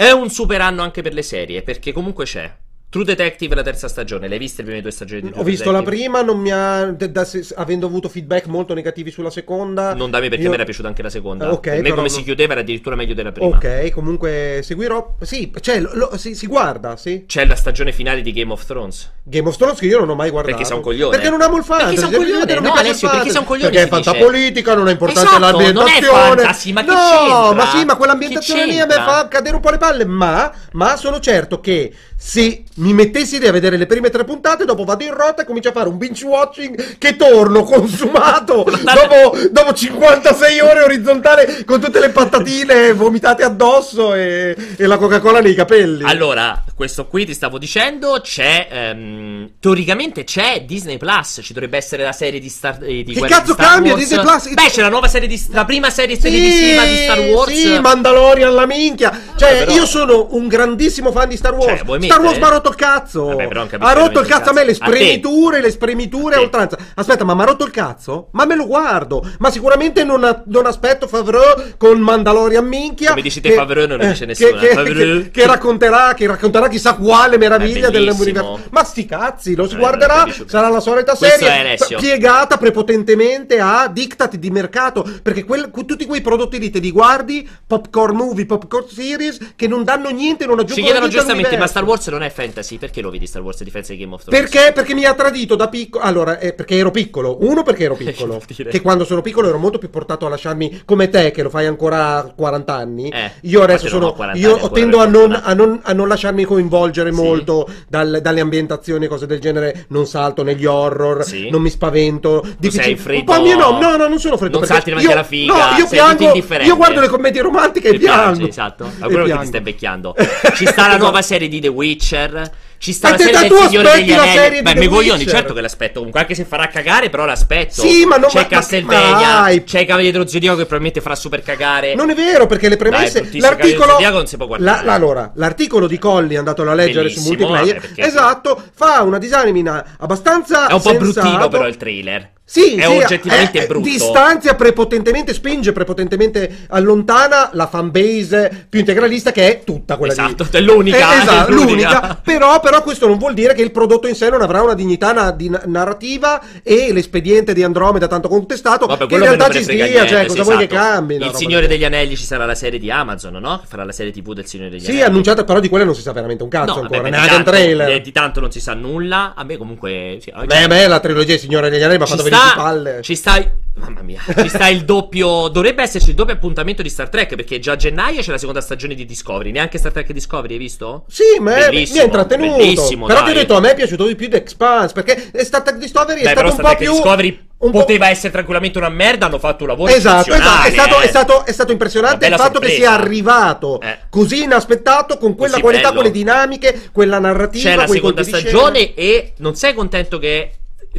[0.03, 2.51] È un super anno anche per le serie, perché comunque c'è.
[2.89, 5.71] True Detective la terza stagione, l'hai vista le prime due stagioni di True Ho visto
[5.71, 6.03] la Detective?
[6.03, 9.95] prima, non mi ha, da- da- se- avendo avuto feedback molto negativi sulla seconda.
[9.95, 11.51] Non da me perché io- mi era piaciuta anche la seconda.
[11.51, 13.55] Ok, per me come non- si chiudeva era addirittura meglio della prima.
[13.55, 15.15] Ok, comunque seguirò.
[15.21, 17.23] Sì, cioè, lo- lo- si, si guarda, sì.
[17.25, 19.11] C'è la stagione finale di Game of Thrones.
[19.25, 20.55] Game of Thrones che io non ho mai guardato.
[20.55, 21.15] Perché sei un coglione.
[21.15, 21.95] Perché non amo il fantasy.
[21.95, 22.59] Perché sei un coglione.
[22.59, 26.11] No, Alessio, perché sei un coglione, Perché è fantapolitica, non è importante Esatto, l'ambientazione.
[26.11, 27.53] non è fantasy, ma che no, c'entra?
[27.53, 30.05] ma sì, ma quell'ambientazione lì a me fa cadere un po' le palle.
[30.05, 34.65] Ma, ma sono certo che se mi mettessi lì a vedere le prime tre puntate,
[34.65, 39.37] dopo vado in rotta e comincio a fare un binge watching che torno consumato dopo,
[39.51, 45.53] dopo 56 ore orizzontale con tutte le patatine vomitate addosso e, e la Coca-Cola nei
[45.53, 46.03] capelli.
[46.03, 49.12] Allora, questo qui ti stavo dicendo, c'è ehm,
[49.59, 53.35] teoricamente c'è Disney Plus, ci dovrebbe essere la serie di Star eh, di Che Guerra
[53.37, 54.03] cazzo di Star cambia Wars.
[54.03, 54.53] Disney Plus?
[54.53, 57.53] Beh, c'è la nuova serie di la prima serie televisiva di Star Wars.
[57.53, 59.11] Sì, Mandalorian la minchia.
[59.35, 61.65] Cioè, però- io sono un grandissimo fan di Star Wars.
[61.85, 63.25] Cioè, Star Wars mi ha rotto il cazzo.
[63.25, 63.47] Vabbè,
[63.79, 66.77] ha rotto il cazzo a me, le spremiture, le spremiture a oltranza.
[66.95, 68.29] Aspetta, ma mi ha rotto il cazzo?
[68.31, 69.23] Ma me lo guardo.
[69.39, 73.09] Ma sicuramente non, a- non aspetto Favreau con Mandalorian minchia.
[73.09, 76.27] Come dici te, Favreau non lo dice eh, nessuno, Che, che- che- che racconterà, che
[76.27, 78.59] racconterà chissà quale meraviglia dell'universo.
[78.71, 80.15] Ma sti cazzi, lo si Eh, guarderà.
[80.17, 80.47] non capisco.
[80.47, 85.05] Sarà la solita serie piegata prepotentemente a diktat di mercato.
[85.21, 89.67] Perché quel- que- tutti quei prodotti lì te li guardi, popcorn movie, popcorn series, che
[89.67, 91.67] non danno niente, non aggiungono Ci chiedono niente giustamente, ma.
[91.67, 94.23] Star Wars non è fantasy, perché lo vedi Star Wars a differenza di Game of
[94.23, 94.49] Thrones?
[94.49, 94.71] Perché?
[94.73, 96.03] Perché mi ha tradito da piccolo.
[96.03, 97.37] Allora, eh, perché ero piccolo.
[97.41, 98.41] Uno, perché ero piccolo.
[98.45, 101.65] Che quando sono piccolo ero molto più portato a lasciarmi come te, che lo fai
[101.65, 103.09] ancora a 40 anni.
[103.09, 104.07] Eh, io adesso sono.
[104.07, 107.15] ho 40 Io tendo a non, a, non, a non lasciarmi coinvolgere Sì.
[107.15, 109.85] molto dal- dalle ambientazioni e cose del genere.
[109.89, 111.49] Non salto negli horror, Sì.
[111.49, 112.45] non mi spavento.
[112.57, 113.31] Difficil- sei freddo?
[113.31, 114.57] Un po' mio no, no, no, non sono freddo.
[114.59, 116.33] Non salti davanti io- alla figa, No, io piango.
[116.63, 118.47] Io guardo le commedie romantiche e piace, piango.
[118.47, 118.83] esatto.
[118.85, 120.15] E Ma quello che ti stai invecchiando.
[120.55, 122.51] Ci sta la nuova serie di The Witcher.
[122.83, 124.61] Ci sta Ma la serie del Signore degli Anelli.
[124.61, 125.99] Beh, mi coglioni, certo che l'aspetto.
[125.99, 127.79] Comunque, anche se farà cagare, però l'aspetto.
[127.81, 129.39] Sì, ma non- C'è ma- ma- Castelvegna.
[129.39, 129.63] dai.
[129.63, 131.95] C'è Cavaliere dello Zodiaco che probabilmente farà super cagare.
[131.95, 133.21] Non è vero, perché le premesse.
[133.21, 133.97] Dai, l'articolo.
[133.97, 134.85] Non si può guardare.
[134.85, 137.79] la- allora, l'articolo di Colli, andatelo a leggere su multiplayer.
[137.79, 140.67] vabbè, Esatto, fa una disamina abbastanza.
[140.67, 142.31] È un po' bruttino, però, il trailer.
[142.53, 143.87] Sì, è sì, oggettivamente eh, brutto.
[143.89, 150.57] Distanzia prepotentemente, spinge prepotentemente allontana la fanbase più integralista che è tutta quella Esatto, di...
[150.57, 151.89] è l'unica, Eh, esatto, è l'unica.
[151.89, 152.21] l'unica.
[152.23, 155.13] Però, però questo non vuol dire che il prodotto in sé non avrà una dignità
[155.13, 159.63] na- di na- narrativa e l'espediente di Andromeda tanto contestato Vabbè, che in realtà ci
[159.63, 160.89] frega stia, niente, cioè sì, cosa vuoi che esatto.
[160.91, 161.15] cambi?
[161.15, 163.59] Il Signore degli Anelli ci sarà la serie di Amazon, no?
[163.61, 165.05] Che farà la serie TV del Signore degli Sì, Anelli.
[165.05, 167.43] annunciata, però di quella non si sa veramente un cazzo No, ancora, vabbè, neanche un
[167.43, 167.89] trailer.
[167.89, 169.33] eh, Di tanto non si sa nulla.
[169.35, 170.19] A me comunque...
[170.21, 173.01] Sì, Beh, a me la trilogia Signore degli Anelli mi ha fatto venire di palle.
[173.01, 173.43] ci sta,
[173.75, 175.47] mamma mia, ci sta il doppio.
[175.47, 177.35] Dovrebbe esserci il doppio appuntamento di Star Trek.
[177.35, 179.51] Perché già a gennaio c'è la seconda stagione di Discovery.
[179.51, 181.05] Neanche Star Trek Discovery, hai visto?
[181.07, 182.57] Sì, ma è- mi ha intrattenuto.
[182.57, 183.31] bellissimo, però dai.
[183.31, 186.21] ti ho detto, a me è piaciuto di più The Expanse, perché è stata Discovery
[186.21, 186.91] è Beh, stato Star un po' Trek più...
[186.91, 189.27] Discovery poteva essere tranquillamente una merda.
[189.27, 191.03] Hanno fatto un lavoro Esatto, esatto, è stato, eh.
[191.03, 192.77] è stato- è stato impressionante il fatto che sorpresa.
[192.77, 193.99] sia arrivato Eh.
[194.09, 196.01] così inaspettato con quella Così qualità, bello.
[196.01, 200.51] quelle dinamiche, quella narrativa, C'è la seconda stagione e non sei contento che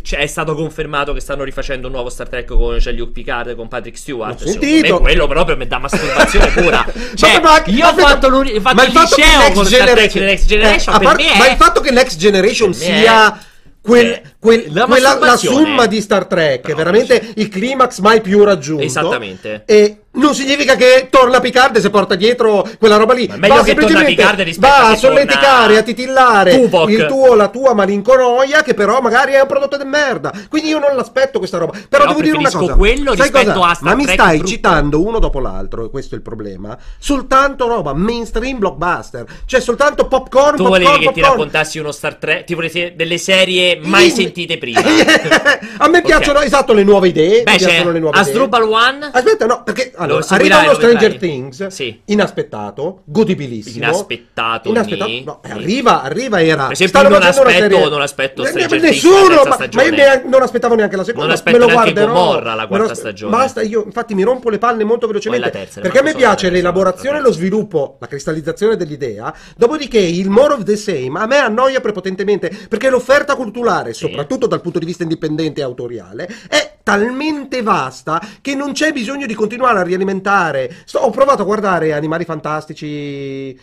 [0.03, 3.69] c'è- è stato confermato che stanno rifacendo un nuovo Star Trek con Jean-Luc Picard con
[3.69, 4.39] Patrick Stewart.
[4.39, 4.95] Secondo sentito.
[4.95, 6.85] me quello proprio mi dà masturbazione pura.
[7.15, 9.55] Cioè, Ma- ma- io ho fatto, l'uni- ho fatto ma il fatto che liceo Next
[9.55, 11.39] con Star Trek The Next Generation eh, par- è...
[11.39, 13.39] Ma il fatto che Next Generation sia...
[13.81, 18.23] Quel, eh, quel- la quella, la somma di Star Trek, Però, veramente il climax mai
[18.23, 18.83] più raggiunto.
[18.83, 19.65] Esattamente.
[19.67, 23.27] E non significa che torna Picard e se porta dietro quella roba lì.
[23.29, 26.61] Ma meglio Va che torna Picard rispetto va a a che torna solleticare, a titillare
[26.61, 26.89] Tuvok.
[26.91, 30.33] il tuo, la tua malinconoia, che però magari è un prodotto di merda.
[30.49, 31.73] Quindi io non l'aspetto questa roba.
[31.73, 32.75] Però, Però devo dire una cosa.
[32.75, 33.69] quello Sai rispetto cosa?
[33.71, 34.51] a Star Ma mi stai brutto.
[34.53, 36.77] citando uno dopo l'altro, e questo è il problema.
[36.99, 39.25] Soltanto roba mainstream blockbuster.
[39.47, 41.31] Cioè soltanto popcorn, Tu popcorn, volevi che ti popcorn.
[41.31, 44.81] raccontassi uno Star Trek, ti volevi delle serie mai Io- sentite prima.
[45.79, 46.05] a me Ok.
[46.05, 47.43] piacciono esatto le nuove idee.
[47.43, 48.31] Beh, mi piacciono le nuove idee.
[48.31, 49.11] Asdrubal One.
[49.13, 51.17] Aspetta, no, perché allora, arriva uno Stranger.
[51.17, 52.01] Things Sì.
[52.07, 53.85] inaspettato, godibilissimo.
[53.85, 55.11] Inaspettato, Inaspettato.
[55.25, 56.65] No, arriva, arriva era.
[56.65, 60.75] Per esempio, non aspetto- serie- non aspetto Stranger Nessuno, ma, ma io neanche- non aspettavo
[60.75, 61.27] neanche la seconda.
[61.27, 62.13] Non aspetto me lo neanche guarderò.
[62.15, 63.31] Gomorra la quarta stagione.
[63.37, 65.51] Basta, io infatti mi rompo le palle molto velocemente.
[65.51, 69.33] Terza, perché a me piace l'elaborazione, la lo sviluppo, la cristallizzazione dell'idea.
[69.57, 74.01] Dopodiché il more of the same a me annoia prepotentemente perché l'offerta culturale, Sì.
[74.07, 79.25] soprattutto dal punto di vista indipendente e autoriale, è talmente vasta che non c'è bisogno
[79.27, 80.75] di continuare a rialimentare.
[80.85, 83.59] Sto- ho provato a guardare Animali Fantastici.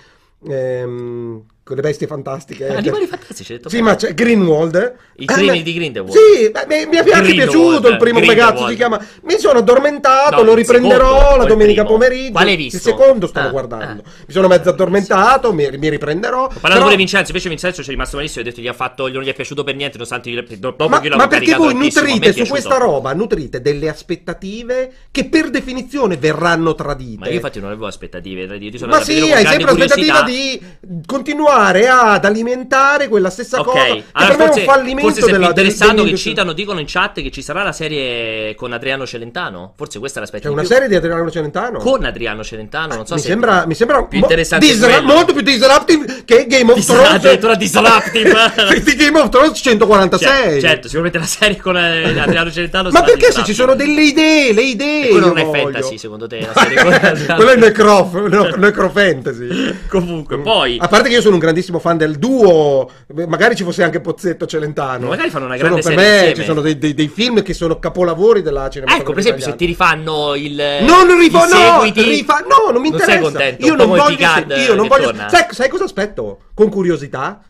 [0.48, 2.68] Ehm, con le bestie fantastiche.
[2.68, 3.90] Animali fantastici, hai detto Sì, bene.
[3.90, 4.94] ma c'è Greenwald.
[5.16, 6.14] I Eh, crimini beh, di Grindelwald.
[6.18, 9.00] Sì, beh, mi, mi è anche piaciuto il primo cazzo si chiama.
[9.24, 11.98] Mi sono addormentato, No, lo riprenderò secondo, la domenica primo?
[11.98, 12.32] pomeriggio.
[12.32, 12.76] Quale hai visto?
[12.78, 14.02] Il secondo stavo Ah, guardando.
[14.06, 14.10] ah.
[14.26, 16.44] Mi sono mezzo addormentato, mi, mi riprenderò.
[16.44, 18.74] Ho parlato però- pure Vincenzo, invece Vincenzo ci è rimasto malissimo, ha detto gli ha
[18.74, 21.56] fatto, non gli è piaciuto per niente, nonostante io- dopo Ma, che io ma perché
[21.56, 27.20] voi nutrite su questa roba, nutrite delle aspettative che per definizione verranno tradite.
[27.20, 30.24] Ma io infatti non avevo aspettative, io sono Ma sì, hai sempre curiosità.
[30.24, 30.60] di
[31.06, 33.84] continuare ad alimentare quella stessa Ok, cosa.
[33.84, 36.32] Che allora per me è forse, un fallimento forse sei della, del- interessato che dell'industria.
[36.34, 39.74] citano, dicono in chat che ci sarà la serie con Adriano Celentano.
[39.76, 40.70] Forse questa è l'aspetto C'è una più.
[40.70, 41.80] serie di Adriano Celentano.
[41.80, 45.42] con Adriano Celentano, non so mi, se sembra, mi sembra più interessante disra- molto più
[45.42, 47.14] disruptive che Game of Disra- Thrones.
[47.16, 48.34] addirittura disruptive.
[48.84, 50.30] di Game of Thrones 146.
[50.30, 54.04] Cioè, certo, sicuramente la serie con eh, Adriano Celentano Ma perché se ci sono delle
[54.04, 55.06] idee, le idee.
[55.08, 55.64] E quello non è voglio.
[55.72, 59.78] fantasy, secondo te, la serie con Adriano Quello è necrof, no, necrofantasy.
[59.88, 62.90] Comunque, poi A parte che io sono un grandissimo fan del duo,
[63.28, 65.08] magari ci fosse anche Pozzetto Celentano.
[65.10, 66.36] Magari fanno una Sono- grande per serie me insieme.
[66.36, 69.02] ci sono dei, dei- dei film che sono capolavori della cinematografia.
[69.02, 70.02] Ecco, per esempio, se ti italiana.
[70.04, 73.12] rifanno il Non rifa- no, rifa- no, non mi Non interessa.
[73.12, 73.66] sei contento?
[73.66, 76.40] Io non voglio, Picard, io non voglio sai, sai cosa aspetto?
[76.54, 77.42] Con curiosità.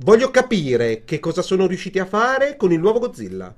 [0.00, 3.52] Voglio capire che cosa sono riusciti a fare con il nuovo Godzilla.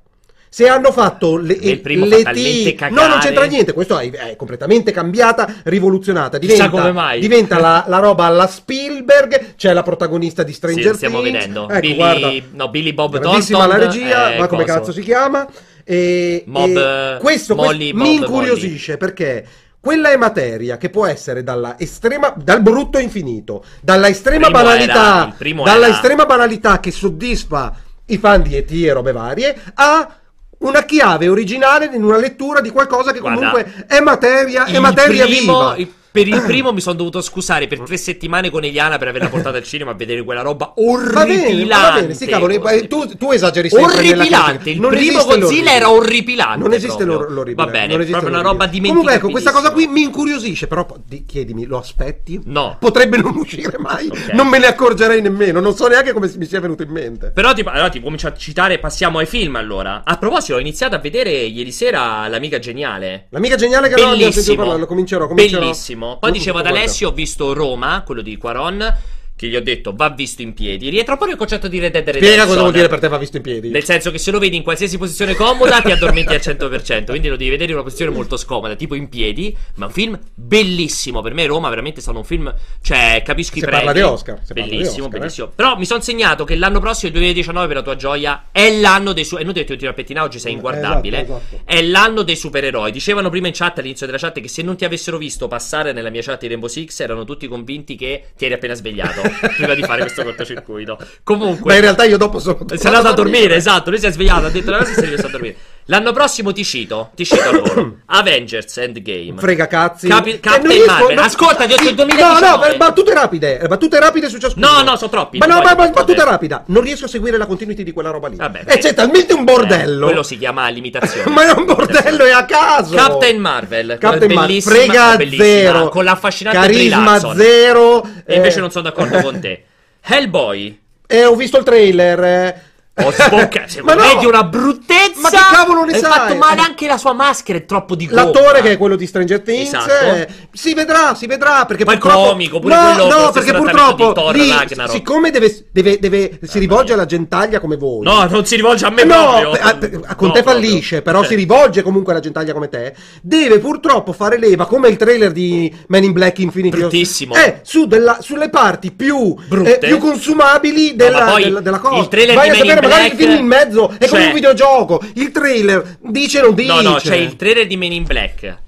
[0.53, 3.01] Se hanno fatto le, Il primo le T- cagare.
[3.01, 3.73] No, non c'entra niente.
[3.73, 6.39] Questo è, è completamente cambiata, rivoluzionata.
[6.39, 7.21] Diventa, come mai.
[7.21, 9.55] diventa la, la roba alla Spielberg.
[9.55, 11.39] C'è la protagonista di Sì, Stranger stiamo Things.
[11.39, 11.69] vedendo.
[11.69, 12.31] Ecco, Billy, guarda.
[12.51, 13.69] no, Billy Bob Thornton.
[13.69, 14.75] la regia, eh, ma come coso.
[14.79, 15.47] cazzo si chiama?
[15.85, 19.47] E, Mob, e questo, Molly, questo Bob, mi incuriosisce perché
[19.81, 25.35] quella è materia che può essere dalla estrema, dal brutto infinito, dalla estrema Primo banalità,
[25.39, 27.75] era- dalla era- estrema banalità che soddisfa
[28.07, 28.73] i fan di E.T.
[28.73, 30.15] e robe varie, a
[30.61, 35.25] una chiave originale in una lettura di qualcosa che Guarda, comunque è materia, è materia
[35.25, 35.75] primo- viva.
[35.77, 39.29] il- per il primo mi sono dovuto scusare per tre settimane con Eliana per averla
[39.29, 41.91] portata al cinema a vedere quella roba Va bene, orripilante.
[41.95, 45.91] va bene, sì, cavolo, eh, tu, tu esageri sempre Orripilante, il Non primo Godzilla era
[45.91, 46.59] orripilante.
[46.59, 47.65] Non esiste l'or- l'orribile.
[47.65, 50.67] Va bene, non proprio una roba Comunque, ecco, questa cosa qui mi incuriosisce.
[50.67, 52.41] Però, di- chiedimi, lo aspetti?
[52.45, 52.77] No.
[52.79, 54.09] Potrebbe non uscire mai.
[54.09, 54.33] Ok.
[54.33, 55.61] Non me ne accorgerei nemmeno.
[55.61, 57.31] Non so neanche come mi sia venuto in mente.
[57.31, 60.03] Però ti, allora ti comincio a citare, passiamo ai film allora.
[60.05, 63.27] A proposito, ho iniziato a vedere ieri sera L'amica geniale.
[63.31, 64.57] L'amica geniale che non abbiamo sentito Bellissimo.
[64.57, 65.27] parlare, lo comincerò.
[65.27, 65.61] comincerò.
[65.61, 66.00] Bellissimo.
[66.21, 66.67] Poi Lo- dicevo ad.
[66.67, 68.97] Alessio, ho visto Roma, quello di Quaron,
[69.41, 70.91] che gli ho detto va visto in piedi.
[70.91, 72.31] Rientra proprio il concetto di Red Dead Redemption.
[72.33, 73.71] Spiega cosa vuol dire per te va visto in piedi.
[73.71, 77.29] Nel senso che se lo vedi in qualsiasi posizione comoda ti addormenti al 100%, quindi
[77.29, 81.23] lo devi vedere in una posizione molto scomoda, tipo in piedi, ma un film bellissimo,
[81.23, 83.77] per me Roma veramente è stato un film, cioè capisco i Si pregi.
[83.85, 85.19] parla di Oscar, di Bellissimo, Oscar, eh.
[85.21, 85.47] bellissimo.
[85.55, 89.15] Però mi sono segnato che l'anno prossimo, il 2019 per la tua gioia, è l'anno
[89.15, 89.41] dei suoi...
[89.41, 91.23] Inutile che ti tiro a pettinare, oggi sei Eh, inguardabile.
[91.23, 91.63] esatto, esatto.
[91.65, 92.93] È l'anno dei supereroi.
[92.93, 96.11] Dicevano prima in chat, all'inizio della chat, che se non ti avessero visto passare nella
[96.11, 99.83] mia chat di Rainbow Six, erano tutti convinti che ti eri appena svegliato prima di
[99.83, 100.99] fare questo cortocircuito.
[101.23, 101.71] Comunque...
[101.71, 102.65] Ma in realtà io dopo sono.
[102.67, 103.91] Si è andato a dormire, esatto.
[103.91, 105.57] Lui si è svegliato, ha detto la cosa e si è rimesso a dormire.
[105.91, 107.97] L'anno prossimo ti cito, ti cito al volo.
[108.07, 109.35] Avengers Endgame.
[109.39, 110.07] Frega cazzi.
[110.07, 111.17] Capi- Eh, Captain Marvel.
[111.17, 112.47] no- Ascolta, ti ho detto il No, 2019.
[112.49, 113.59] no, per- battute rapide.
[113.59, 114.67] eh, Battute rapide su ciascuno.
[114.71, 116.63] No, no, sono troppi, Ma no, ma, ma battuta rapida.
[116.67, 118.37] Non riesco a seguire la continuity di quella roba lì.
[118.37, 120.05] Vabbè, e c'è talmente un bordello.
[120.05, 121.29] Eh, quello si chiama limitazione.
[121.35, 122.95] Ma è un bordello, è a caso.
[122.95, 123.97] Captain Marvel.
[123.99, 125.89] Captain Marvel, frega zero.
[125.89, 128.09] Con l'affascinante Carisma zero.
[128.25, 129.65] E invece eh, non sono d'accordo con te.
[130.07, 130.79] Hellboy.
[131.09, 132.69] eh, ho visto il trailer.
[132.95, 133.69] Eh, Ho sboccato.
[133.69, 134.29] Secondo Ma no!
[134.29, 135.21] una bruttezza.
[135.21, 136.11] Ma che cavolo ne sai?
[136.11, 138.25] fatto male anche la sua maschera, è troppo di gomma.
[138.25, 139.93] L'attore che è quello di Stranger Things Esatto.
[140.15, 144.13] eh, si vedrà, si vedrà perché Poi purtroppo comico, pure no, quello no, perché purtroppo
[144.13, 144.53] Thor lì,
[144.89, 148.03] siccome deve, deve- deve- si rivolge alla gentaglia come voi.
[148.05, 149.51] No, non si rivolge a me No, proprio.
[149.53, 149.69] a-
[150.09, 150.43] a- con No, te proprio.
[150.43, 151.27] fallisce, però Ok.
[151.27, 152.95] si rivolge comunque alla gentaglia come te.
[153.23, 156.79] Deve purtroppo fare leva, come il trailer di Man in Black Infinity.
[156.79, 157.35] Bruttissimo.
[157.35, 159.35] Eh, su della- sulle parti più,
[159.65, 162.01] eh, più consumabili della, ma della- della cosa.
[162.01, 164.09] il trailer Vai di a Man in sapere, magari il Black- film in mezzo è
[164.09, 165.03] come cioè- un videogioco.
[165.15, 166.73] Il trailer dice non dice.
[166.73, 168.59] No, no, c'è il trailer di Men in Black.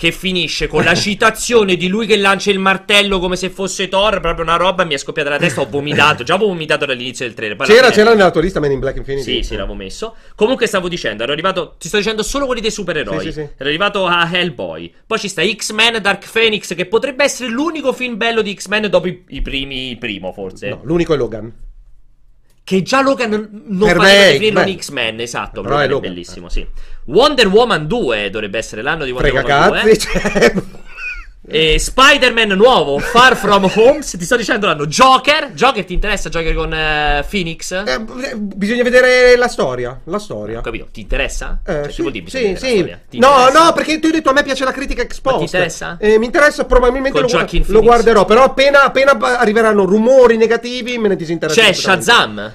[0.00, 4.20] Che finisce con la citazione di lui che lancia il martello come se fosse Thor.
[4.20, 5.60] Proprio una roba mi è scoppiata la testa.
[5.60, 6.22] Ho vomitato.
[6.22, 7.58] Già avevo vomitato dall'inizio del trailer.
[7.58, 9.30] C'era, c'era nella tua lista Man in Black Infinity.
[9.30, 10.14] Sì, sì, l'avevo messo.
[10.34, 11.74] Comunque stavo dicendo, ero arrivato.
[11.78, 13.18] Ti sto dicendo solo quelli dei supereroi.
[13.18, 13.40] Sì, sì, sì.
[13.40, 14.90] Ero arrivato a Hellboy.
[15.06, 19.06] Poi ci sta X-Men Dark Phoenix, che potrebbe essere l'unico film bello di X-Men dopo
[19.06, 20.70] i, i primi, primo, forse.
[20.70, 21.52] No, l'unico è Logan.
[22.70, 25.18] Che già Logan non Per me un X-Men.
[25.18, 25.60] Esatto.
[25.60, 26.12] Però Logan è Logan.
[26.12, 26.64] bellissimo, sì.
[27.06, 29.90] Wonder Woman 2 dovrebbe essere l'anno di Wonder Frega Woman 2.
[29.96, 29.98] cazzi.
[29.98, 30.52] cioè-
[31.52, 34.00] E Spider-Man nuovo, Far From Home.
[34.02, 34.86] Ti sto dicendo l'anno.
[34.86, 35.50] Joker.
[35.52, 36.28] Joker ti interessa?
[36.28, 37.72] Joker con eh, Phoenix?
[37.72, 40.00] Eh, eh, bisogna vedere la storia.
[40.04, 40.58] La storia.
[40.58, 40.86] Ho capito.
[40.92, 41.62] Ti interessa?
[41.66, 42.76] Eh, Cioè, sì, vuol dire sì, sì.
[42.82, 43.50] No, interessa?
[43.64, 45.38] no, perché tu hai detto a me piace la critica ex post.
[45.38, 45.96] ti interessa?
[45.98, 48.24] Eh, mi interessa, probabilmente Con lo, lo guarderò.
[48.26, 51.58] Però appena, appena arriveranno rumori negativi, me ne disinteresso.
[51.60, 52.04] C'è completamente.
[52.04, 52.54] Shazam.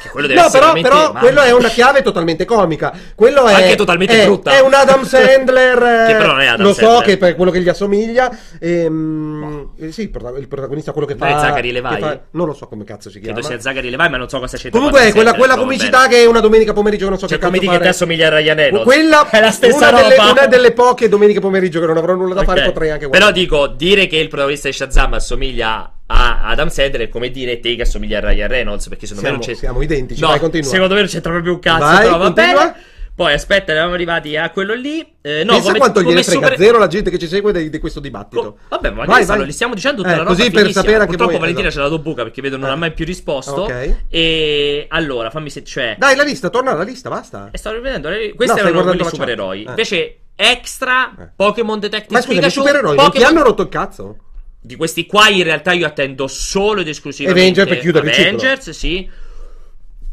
[0.00, 2.92] Che quello deve No, essere però, però mamma quello è una chiave totalmente comica.
[3.14, 4.50] Quello è Anche totalmente è- brutta.
[4.52, 5.82] È un Adam Sandler.
[5.82, 7.02] eh, Che però non è Adam Lo so Sandler.
[7.04, 8.30] che per quello che gli assomiglia.
[8.58, 11.40] ehm, eh, sì, il prota- il protagonista, quello che Non è fa.
[11.40, 11.88] Zachary Levi?
[11.88, 13.34] che fa- non lo so come cazzo si chiama.
[13.38, 14.78] Credo sia Zachary Levi, ma non so cosa c'entra.
[14.78, 16.20] Comunque, è quella, quella comicità bene.
[16.22, 17.84] che una domenica pomeriggio che non so Cioè, che cazzo dici che fare.
[17.84, 18.84] te assomiglia a Ryan Reynolds.
[18.84, 20.30] Quella è la stessa una delle, roba.
[20.30, 22.66] una delle poche domeniche pomeriggio che non avrò nulla da fare, Ok.
[22.66, 23.32] potrei anche Però guardare.
[23.40, 27.76] dico, dire che il protagonista di Shazam assomiglia a Adam Sandler è come dire te
[27.76, 29.60] che assomiglia a Ryan Reynolds, perché secondo Siamo- me non c'è...
[29.92, 30.68] identici, No, vai, continua.
[30.70, 32.54] secondo me non c'entra proprio un cazzo, Vai, però va continua.
[32.66, 32.84] bene.
[33.12, 35.00] Poi aspetta, eravamo arrivati a quello lì.
[35.20, 37.68] Eh, no, Pensa come, quanto gliene frega super- zero la gente che ci segue di,
[37.68, 38.40] di questo dibattito.
[38.42, 39.46] Co- Vabbè, ma Vai, vai, vai.
[39.46, 41.84] li stiamo dicendo tutta Eh, la roba così per sapere anche Purtroppo voi, Valentina esatto.
[41.84, 42.72] ce l'ha do buca perché vedo non Eh.
[42.72, 43.64] ha mai più risposto.
[43.64, 43.94] Ok.
[44.08, 47.50] E allora, fammi se cioè Dai, la lista, torna alla lista, basta.
[47.52, 49.64] E stavo rivedendo, eh, No, questi stai erano quelli supereroi.
[49.64, 49.68] Eh.
[49.68, 51.28] Invece extra Eh.
[51.36, 54.16] Pokémon Detective Ma scusa, i supereroi non ti hanno rotto il cazzo?
[54.62, 58.28] Di questi qua in realtà io attendo solo ed esclusivamente Avenger per chiudere il ciclo.
[58.28, 59.10] Avengers, sì.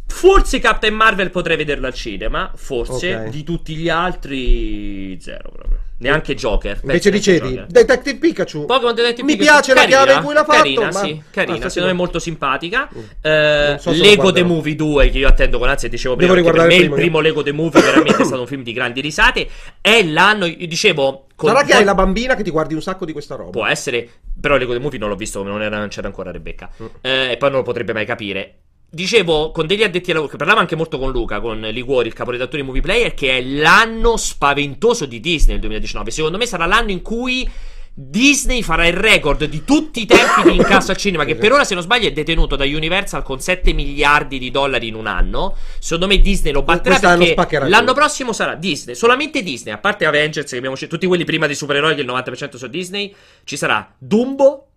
[0.07, 3.15] Forse Captain Marvel potrei vederlo al cinema, forse.
[3.15, 3.23] Ok.
[3.29, 5.79] Di tutti gli altri zero proprio.
[5.99, 6.79] Neanche Joker.
[6.83, 7.65] Invece dicevi, Joker.
[7.67, 8.65] Detective Pikachu.
[8.65, 10.57] Pokémon Detective Mi Pikachu, piace la carina, chiave in cui l'ha fatto.
[10.57, 12.89] Carina, ma- sì, carina, Basta, secondo me molto simpatica.
[12.95, 13.01] Mm.
[13.21, 14.43] Eh, so Lego The.
[14.43, 17.19] Movie 2, che io attendo con ansia, dicevo prima, Devo per me il primo primo
[17.19, 19.47] Lego The Movie veramente è stato un film di grandi risate.
[19.81, 21.25] È l'anno, io dicevo...
[21.35, 23.49] con- Sarà che hai la bambina che ti guardi un sacco di questa roba.
[23.49, 24.07] Può essere,
[24.39, 26.69] però Lego The Movie non l'ho visto, non, era- non c'era ancora Rebecca.
[26.81, 26.85] Mm.
[27.01, 28.53] Eh, e poi non lo potrebbe mai capire.
[28.89, 32.13] Dicevo con degli addetti ai lavori, che parlavo anche molto con Luca, con Liguori, il
[32.13, 36.09] caporedattore di Movie Player, che è l'anno spaventoso di Disney nel 2019.
[36.09, 37.49] Secondo me sarà l'anno in cui
[37.93, 41.65] Disney farà il record di tutti i tempi di incasso al cinema, che per ora,
[41.65, 45.57] se non sbaglio, è detenuto da Universal con 7 miliardi di dollari in un anno.
[45.79, 47.99] Secondo me Disney lo batterà perché spaccherà l'anno tutto.
[47.99, 51.55] prossimo sarà Disney, solamente Disney, a parte Avengers, che abbiamo scelto, tutti quelli prima dei
[51.55, 53.13] supereroi, che il 90% sono Disney,
[53.43, 54.67] ci sarà Dumbo,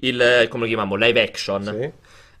[0.00, 1.90] il, come lo chiamiamo, live action, Sì.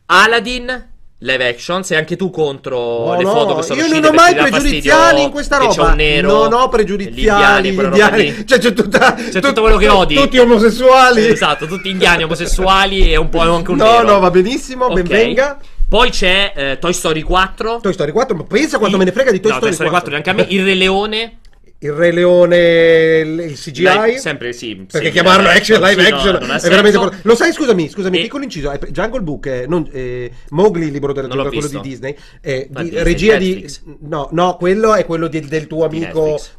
[0.06, 4.04] Aladdin, live action, sei anche tu contro No, le no, foto che sono io non
[4.04, 5.90] ho mai pregiudiziali in questa che c'è roba.
[5.90, 7.68] un nero, non ho pregiudiziali.
[7.68, 8.46] indiani, roba indiani.
[8.46, 10.14] Cioè, c'è tutta, C'è tutto quello che odi.
[10.14, 11.26] Tutti omosessuali.
[11.26, 14.02] Esatto, tutti indiani, omosessuali e un po' anche un No, nero.
[14.12, 15.10] no, va benissimo, ben Ok.
[15.10, 15.58] venga.
[15.88, 17.78] Poi c'è eh, Toy Story 4.
[17.80, 19.74] Toy Story 4, ma pensa quanto Il- me ne frega di Toy no, Story, Toy
[19.74, 20.44] Story 4 neanche a me.
[20.48, 21.38] Il Re Leone.
[21.78, 23.82] Il Re Leone, il CGI.
[23.82, 24.86] Live- sempre sì.
[24.90, 26.98] Perché sì, chiamarlo live action, live sì, no, action ha è veramente.
[26.98, 28.70] por- Lo sai, scusami, scusami, E- piccolo inciso.
[28.70, 32.16] è- Jungle Book, eh, non, eh, Mowgli, il libro della giungla, quello di Disney.
[32.40, 33.82] eh, Ma di- Disney, regia Netflix.
[33.84, 33.94] di.
[34.08, 36.24] No, no, quello è quello di- del tuo amico.
[36.24, 36.55] Netflix.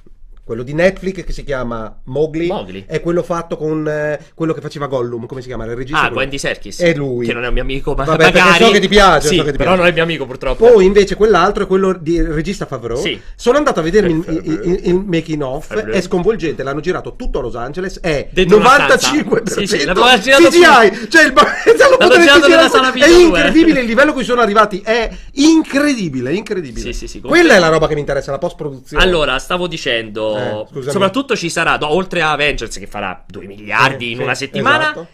[0.47, 2.47] Quello di Netflix che si chiama Mowgli.
[2.47, 2.85] Mowgli.
[2.87, 5.25] È quello fatto con eh, quello che faceva Gollum.
[5.25, 5.65] Come si chiama?
[5.65, 6.03] Il regista.
[6.03, 6.79] Ah, Wendy Serkis.
[6.79, 7.25] È lui.
[7.25, 8.63] Che non è un mio amico, ma Vabbè, perché magari.
[8.63, 9.81] so che ti piace, Sì, so che ti però piace.
[9.81, 10.71] non è mio amico purtroppo.
[10.71, 12.97] Poi invece quell'altro è quello di regista Favreau.
[13.01, 13.19] Sì.
[13.35, 14.79] Sono andato a vedermi il, Favreau.
[14.83, 15.93] il- making off, Favreau.
[15.93, 19.59] è sconvolgente, l'hanno girato tutto a Los Angeles, è Dentro una 95% stanza.
[19.59, 21.33] Sì, sì, CGI, cioè il
[23.03, 26.79] è incredibile il livello a cui sono arrivati, è incredibile, incredibile.
[26.79, 29.03] Sì, sì, sì, Quella è la roba che mi interessa, la post produzione.
[29.03, 34.09] Allora, stavo dicendo, Eh, soprattutto ci sarà, no, oltre a Avengers che farà 2 miliardi
[34.09, 35.07] Eh, in una settimana, esatto.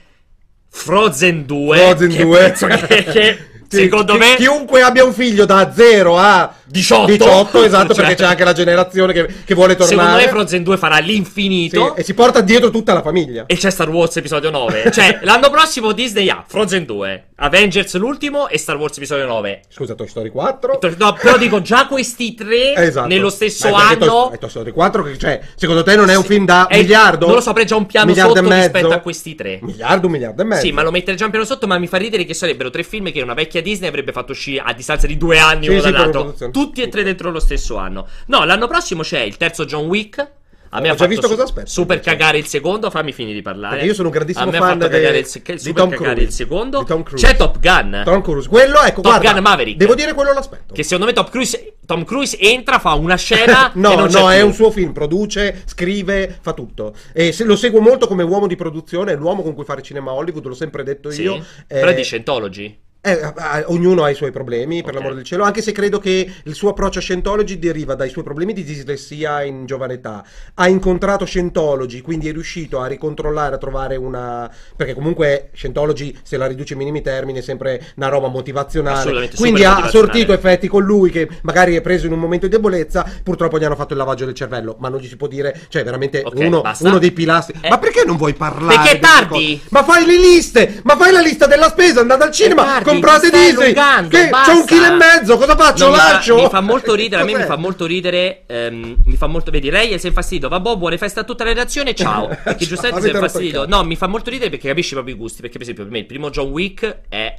[0.70, 3.38] Frozen 2, Frozen che 2 penso che, che
[3.78, 7.06] secondo chi- me chiunque abbia un figlio da 0 a 18.
[7.12, 10.00] 18, esatto, Cioè, perché c'è anche la generazione che, che vuole tornare.
[10.02, 11.96] Secondo me Frozen 2 farà Sì, l'infinito.
[11.96, 13.44] e si porta dietro tutta la famiglia.
[13.48, 14.92] E c'è Star Wars episodio 9.
[14.92, 19.62] cioè, l'anno prossimo Disney ha Frozen 2, Avengers l'ultimo e Star Wars episodio 9.
[19.70, 20.80] Scusa, Toy Story 4.
[20.98, 23.08] No, però dico già questi tre Esatto.
[23.08, 24.32] nello stesso Toy- anno.
[24.32, 26.78] è Toy Story 4 che cioè, secondo te non è un Sì, film da è-
[26.78, 27.26] miliardo?
[27.28, 29.60] Non lo so, avrei già un piano Miliardo sotto rispetto a questi tre.
[29.62, 30.62] Miliardo, un miliardo e mezzo.
[30.66, 32.84] Sì, ma lo metterei già un piano sotto, ma mi fa ridere che sarebbero tre
[32.84, 35.82] film che una vecchia Disney avrebbe fatto uscire a distanza di due anni Sì, uno
[35.82, 36.36] sì, dall'altro.
[36.52, 38.08] Tutti e tre dentro lo stesso anno.
[38.28, 40.32] No, l'anno prossimo c'è il terzo John Wick.
[40.76, 42.90] A me Ho ha già visto su- cosa aspetta, super cagare il secondo.
[42.90, 43.74] Fammi finire di parlare.
[43.76, 46.24] Perché io sono un grandissimo fan de- cagare il, se- di super Tom cagare Cruise.
[46.30, 46.80] il secondo.
[46.80, 47.28] Di Tom Cruise.
[47.28, 48.02] C'è Top Gun.
[48.04, 49.78] Tom Cruise, quello ecco, Top guarda, Gun Maverick.
[49.78, 50.74] Devo dire quello l'aspetto.
[50.74, 53.70] Che secondo me Top Cruise, Tom Cruise entra, fa una scena.
[53.76, 54.46] No, no, è più.
[54.48, 56.96] un suo film, produce, scrive, fa tutto.
[57.14, 60.10] E se lo seguo molto come uomo di produzione, è l'uomo con cui fare cinema
[60.10, 61.22] a Hollywood, l'ho sempre detto Sì.
[61.22, 61.46] io.
[61.68, 62.80] Però Eh, di Scientology.
[63.06, 63.20] Eh,
[63.66, 64.96] ognuno ha i suoi problemi, per Ok.
[64.96, 68.24] l'amore del cielo, anche se credo che il suo approccio a Scientology deriva dai suoi
[68.24, 70.24] problemi di dislessia in giovane età.
[70.54, 74.50] Ha incontrato Scientology, quindi è riuscito a ricontrollare, a trovare una...
[74.78, 79.30] perché comunque Scientology, se la riduce ai minimi termini, è sempre una roba motivazionale.
[79.36, 83.06] Quindi ha sortito effetti con lui che magari è preso in un momento di debolezza,
[83.22, 85.84] purtroppo gli hanno fatto il lavaggio del cervello, ma non gli si può dire, cioè
[85.84, 87.60] veramente Ok, uno, uno dei pilastri.
[87.60, 87.68] Eh.
[87.68, 88.76] Ma perché non vuoi parlare?
[88.76, 89.62] Perché è tardi.
[89.72, 90.80] Ma fai le liste!
[90.84, 93.74] Ma fai la lista della spesa, andate al cinema, comprate Disney!
[93.74, 94.52] Che basta.
[94.52, 95.86] c'è un chilo e mezzo, cosa faccio?
[95.86, 98.44] No, mi, fa, mi fa molto ridere, a me mi fa molto ridere.
[98.48, 99.52] ehm, mi fa molto.
[99.52, 100.48] Vedi, Ray si è infastidito.
[100.50, 101.94] Vabbè, buone feste a tutta la redazione.
[101.94, 102.28] Ciao.
[102.44, 103.68] Perché giustamente si è infastidito.
[103.68, 105.42] No, mi fa molto ridere perché capisci proprio i gusti.
[105.42, 107.36] Perché, per esempio, per me il primo John Wick è.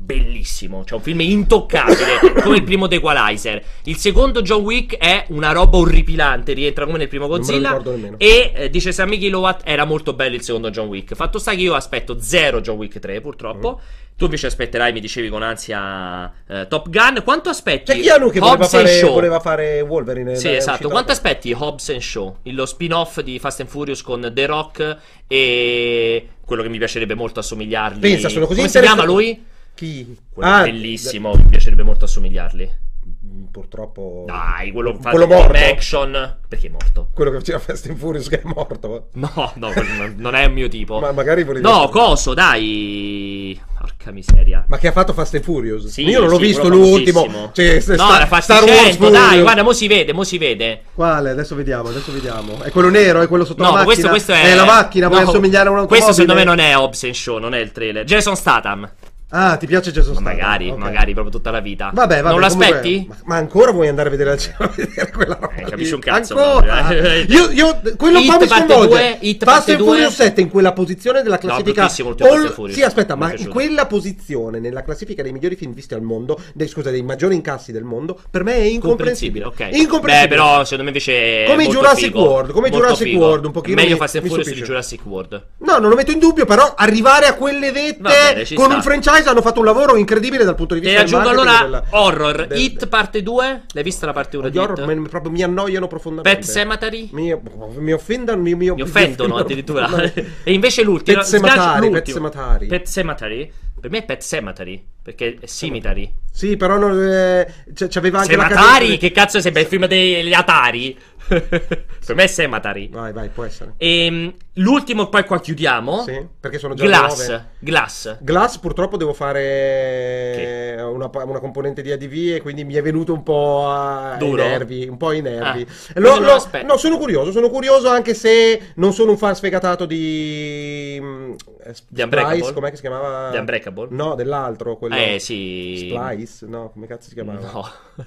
[0.00, 3.62] Bellissimo, cioè un film intoccabile come il primo The Equalizer.
[3.84, 7.82] Il secondo John Wick è una roba orripilante, rientra come nel primo Godzilla.
[8.16, 11.14] E eh, dice Sammy Kilowatt era molto bello il secondo John Wick.
[11.14, 13.80] Fatto sta che io aspetto zero John Wick 3, purtroppo.
[13.82, 14.06] Mm.
[14.16, 17.20] Tu invece aspetterai, mi dicevi con ansia eh, Top Gun.
[17.22, 17.92] Quanto aspetti?
[17.92, 20.36] C'è Keanu che voleva fare, voleva fare Wolverine.
[20.36, 20.88] Sì, è esatto.
[20.88, 22.36] Quanto aspetti Hobbs and Shaw?
[22.44, 24.96] Il- Lo spin-off di Fast and Furious con The Rock
[25.26, 28.00] e quello che mi piacerebbe molto assomigliargli.
[28.00, 29.47] Pensa, sono così Come si chiama lui?
[29.78, 30.18] Chi?
[30.34, 32.68] Quello Ah, bellissimo, mi piacerebbe molto assomigliarli.
[33.00, 34.24] d- Purtroppo...
[34.26, 35.56] Dai, quello Quello morto.
[35.56, 36.38] action.
[36.48, 37.10] Perché è morto?
[37.14, 39.08] Quello che faceva Fast and Furious che è morto.
[39.12, 39.72] No, no,
[40.16, 40.98] non- è il mio tipo.
[40.98, 41.64] Ma magari volevi...
[41.64, 43.60] No, coso, dai.
[43.78, 44.64] Porca miseria.
[44.66, 45.86] Ma che ha fatto Fast and Furious?
[45.86, 47.50] Sì, Io non l'ho sì, visto l'ultimo.
[47.52, 49.42] Cioè, no, sta- era Star Wars Fascicento, dai, Furious.
[49.42, 50.82] guarda, mo si vede, mo si vede.
[50.92, 51.30] Quale?
[51.30, 52.60] Adesso vediamo, adesso vediamo.
[52.62, 54.08] È quello nero, è quello sotto No, la ma macchina?
[54.10, 54.54] questo, questo è...
[54.56, 56.02] la macchina, vuoi no, assomigliare a un'automobile?
[56.04, 58.04] Questo secondo me non è Hobbs and Show, non è il trailer.
[58.04, 58.90] Jason Statham.
[59.30, 60.22] Ah, ti piace Jason Statham?
[60.32, 60.78] magari, Ok.
[60.78, 61.90] magari proprio tutta la vita.
[61.92, 62.30] Vabbè, vabbè.
[62.34, 63.04] Non lo comunque-?
[63.08, 65.54] Ma, ma ancora vuoi andare a vedere a vedere quella roba?
[65.54, 66.92] Eh, capisci un cazzo, Ancora?
[67.28, 69.18] io, io, quello Hit qua mi sconvolge.
[69.20, 69.78] due, Fast and.
[69.78, 71.82] Furious 7 in quella posizione della classifica.
[71.82, 72.74] and Furious.
[72.76, 76.66] Sì, aspetta, ma in quella posizione nella classifica dei migliori film visti al mondo, dei,
[76.68, 79.44] scusa, dei maggiori incassi del mondo, per me è incomprensibile.
[79.44, 79.68] ok.
[79.72, 80.22] Incomprensibile.
[80.22, 81.44] Beh, però secondo me invece.
[81.46, 82.22] Come Jurassic figo.
[82.22, 83.24] World, come Molto Jurassic figo.
[83.26, 84.62] World, un pochino Meglio mi- Fast and Furious di.
[84.62, 85.46] Jurassic World.
[85.58, 89.42] No, non lo metto in dubbio, però arrivare a quelle vette con un franchise hanno
[89.42, 92.46] fatto un lavoro incredibile dal punto di vista del aggiungo allora della- Horror.
[92.46, 93.62] del- Hit parte 2?
[93.72, 96.40] L'hai vista la parte 1 Gli di horror me- proprio mi annoiano profondamente.
[96.40, 97.08] Pet Cemetery?
[97.12, 97.34] Mi,
[97.78, 99.88] mi offendono, mi, mi, Mi offendono mi addirittura.
[100.44, 101.18] e invece l'ultimo.
[101.18, 102.08] Pet sgancio Pet.
[102.08, 102.66] Sematari.
[102.66, 103.52] Pet Cemetery?
[103.80, 104.84] Per me è Pet Cemetery.
[105.02, 106.12] Perché è Cemetery.
[106.30, 107.46] Sì, però non, eh,
[107.88, 108.84] c'aveva anche la Sematari?
[108.84, 110.96] cadenza- Che cazzo sembra il film degli Atari?
[112.06, 112.88] per me è Sematari.
[112.92, 113.74] Vai, vai, può essere.
[113.76, 116.02] Ehm, l'ultimo, poi qua chiudiamo.
[116.02, 117.28] Sì, perché sono già Glass.
[117.28, 117.44] nove.
[117.58, 118.16] Glass.
[118.20, 123.22] Glass purtroppo devo fare una, una componente di ADV e quindi mi è venuto un
[123.22, 125.66] po' a- ai nervi, un po' ai nervi.
[125.94, 129.84] Ah, Lo- lo- no, sono curioso, sono curioso anche se non sono un fan sfegatato
[129.86, 132.36] di eh, The Unbreakable?
[132.38, 133.30] Splice, com'è che si chiamava?
[133.30, 133.88] The Unbreakable?
[133.90, 135.88] No, dell'altro, quello Eh, sì.
[135.90, 137.40] Splice, no, come cazzo si chiamava?
[137.52, 137.68] No.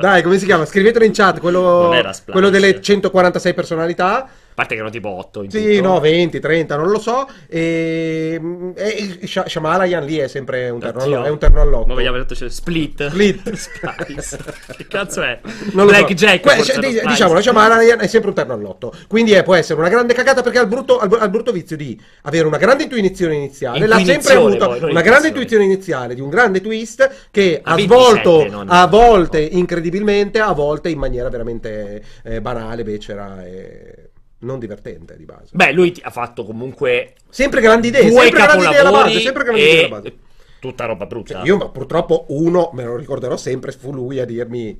[0.00, 0.64] Dai, come si chiama?
[0.64, 1.90] Scrivetelo in chat, quello,
[2.30, 4.28] quello delle 146 personalità.
[4.60, 5.88] A parte che erano tipo 8 in Sì, tutto.
[5.88, 7.26] no, 20, 30, non lo so.
[7.48, 8.38] E,
[8.74, 8.88] e
[9.20, 11.24] il Sha- Shyamalan lì è sempre un terno, Oddio.
[11.24, 11.86] è un terno all'otto.
[11.86, 13.08] Ma vogliamo detto c'è Split.
[13.08, 13.52] Split.
[13.56, 14.38] Splice.
[14.76, 15.40] che cazzo è?
[15.72, 16.04] Non lo so.
[16.04, 16.42] Blackjack.
[16.42, 17.06] Que- cioè, era di- Splice.
[17.06, 18.92] diciamo, la Shyamalan è sempre un terno all'otto.
[19.08, 21.76] Quindi eh, può essere una grande cagata perché ha il brutto, ha il brutto vizio
[21.76, 23.86] di avere una grande intuizione iniziale.
[23.86, 25.64] L'ha sempre avuto poi, una grande intuizione.
[25.64, 27.82] iniziale di un grande twist che A ha 27,
[28.22, 34.09] svolto non- a volte incredibilmente, a volte in maniera veramente eh, banale, becera e
[34.40, 35.50] non divertente di base.
[35.52, 39.44] Beh, lui ti- ha fatto comunque Sempre grandi idee, sempre grandi idee alla base, sempre
[39.44, 40.14] grandi idee alla base.
[40.60, 41.34] tutta roba brutta.
[41.38, 44.78] Cioè, io ma purtroppo uno, me lo ricorderò sempre, fu lui a dirmi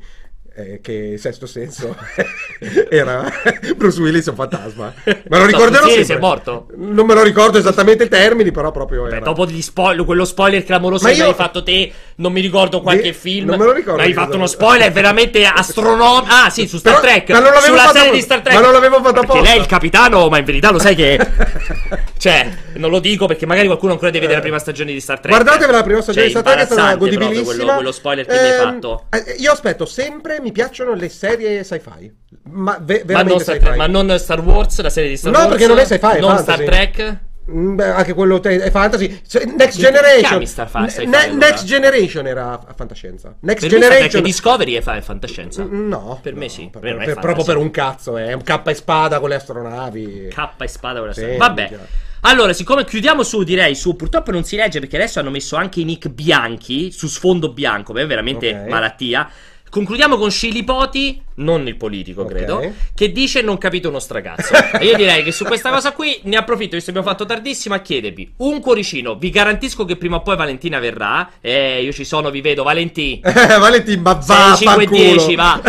[0.66, 1.96] eh, che Sesto Senso
[2.90, 3.30] era
[3.76, 4.92] Bruce Willis un fantasma.
[5.04, 6.16] Me lo ricorderò Willis sempre.
[6.16, 6.66] è morto?
[6.76, 9.20] Non me lo ricordo esattamente i termini, però proprio Beh, era.
[9.24, 12.80] dopo gli spoiler, quello spoiler clamoroso Ma che io- hai fatto te non mi ricordo
[12.82, 13.48] qualche Di- film.
[13.48, 16.26] non me lo ricordo Ma hai fatto uno spoiler veramente astronomico.
[16.28, 17.30] Ah, sì, su Star Però- Trek.
[17.30, 18.16] ma non l'avevo sulla fatto serie apposta.
[18.16, 18.54] di Star Trek.
[18.54, 19.42] Ma non l'avevo fatto Perché apposta.
[19.48, 21.18] lei è il capitano, ma in verità lo sai che.
[22.18, 25.20] cioè, non lo dico perché magari qualcuno ancora deve vedere la prima stagione di Star
[25.20, 25.34] Trek.
[25.34, 27.44] Guardatevela la prima stagione Cioè, di Star Trek, è stata godibilissima.
[27.54, 29.04] Quello, quello spoiler che mi hai Ehm, fatto.
[29.10, 32.12] eh, Io aspetto sempre, mi piacciono le serie sci-fi.
[32.50, 33.76] Ma ve- Ma non, veramente Star, sci-fi.
[33.76, 35.50] ma non Star Wars, la serie di Star No, Wars.
[35.50, 36.62] perché non è sci-fi, è Non fantasy.
[36.62, 37.18] Star Trek.
[37.50, 39.08] Mm, beh, anche quello te- è fantasy.
[39.08, 40.46] Next Ti Generation.
[40.46, 41.46] sci-fi, Ne- allora?
[41.48, 43.34] Next Generation era fantascienza.
[43.40, 44.22] Next Per me Generation.
[44.22, 45.64] Discovery è, fa- è fantascienza.
[45.64, 48.32] Mm, No, Per me no, sì, per- per me per- proprio per un cazzo, è
[48.32, 50.28] un K e spada con le astronavi.
[50.30, 51.38] K e spada con la Sì, storia.
[51.38, 51.60] Vabbè.
[51.70, 51.86] minchia.
[52.22, 55.80] Allora, siccome chiudiamo su, direi su, purtroppo non si legge perché adesso hanno messo anche
[55.80, 58.68] i nick bianchi su sfondo bianco, beh, è veramente Ok.
[58.68, 59.28] malattia.
[59.70, 62.28] Concludiamo con Scilipoti, non il politico, Ok.
[62.28, 62.60] credo,
[62.92, 64.52] che dice non capito uno stragazzo.
[64.80, 67.76] e io direi che su questa cosa qui ne approfitto, visto che abbiamo fatto tardissimo,
[67.76, 69.14] a chiedervi un cuoricino.
[69.14, 71.30] Vi garantisco che prima o poi Valentina verrà.
[71.40, 73.20] Eh, io ci sono, vi vedo, Valentì.
[73.22, 75.60] Valentin, ma 6, va, 5, 10, va.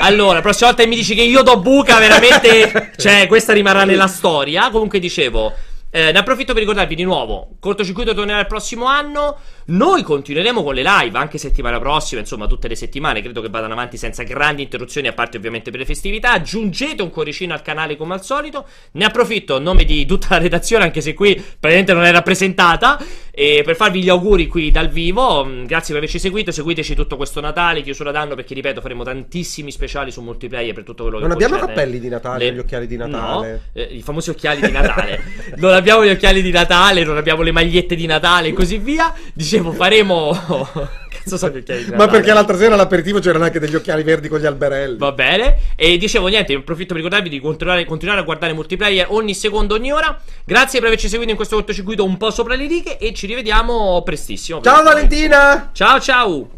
[0.00, 2.92] Allora, la prossima volta che mi dici che io do buca, veramente.
[2.96, 4.70] cioè, questa rimarrà nella storia.
[4.70, 5.52] Comunque, dicevo.
[5.90, 9.38] Eh, ne approfitto per ricordarvi di nuovo: cortocircuito tornerà il prossimo anno.
[9.70, 13.22] Noi continueremo con le live anche settimana prossima, insomma, tutte le settimane.
[13.22, 16.32] Credo che vadano avanti senza grandi interruzioni, a parte ovviamente per le festività.
[16.32, 18.66] Aggiungete un cuoricino al canale come al solito.
[18.92, 23.00] Ne approfitto a nome di tutta la redazione, anche se qui praticamente non è rappresentata.
[23.32, 25.44] E per farvi gli auguri qui dal vivo.
[25.44, 26.50] mm, Grazie per averci seguito.
[26.52, 31.04] Seguiteci tutto questo Natale, chiusura d'anno, perché ripeto, faremo tantissimi speciali su multiplayer per tutto
[31.04, 33.50] quello che Non abbiamo concerne cappelli di Natale, gli occhiali di Natale.
[33.52, 35.22] No, eh, i famosi occhiali di Natale.
[35.56, 39.12] non abbiamo gli occhiali di Natale, non abbiamo le magliette di Natale e così via.
[39.32, 40.30] Dicevo, faremo.
[41.10, 42.06] Cazzo sono gli occhiali di Natale?
[42.06, 44.98] Ma perché l'altra sera all'aperitivo c'erano anche degli occhiali verdi con gli alberelli.
[44.98, 45.56] Va bene.
[45.74, 49.92] E dicevo niente, approfitto per ricordarvi di continuare, continuare a guardare multiplayer ogni secondo, ogni
[49.92, 50.18] ora.
[50.44, 54.02] Grazie per averci seguito in questo cortocircuito un po' sopra le righe e ci rivediamo
[54.02, 54.60] prestissimo.
[54.60, 55.70] Ciao Valentina!
[55.72, 56.50] Ciao ciao.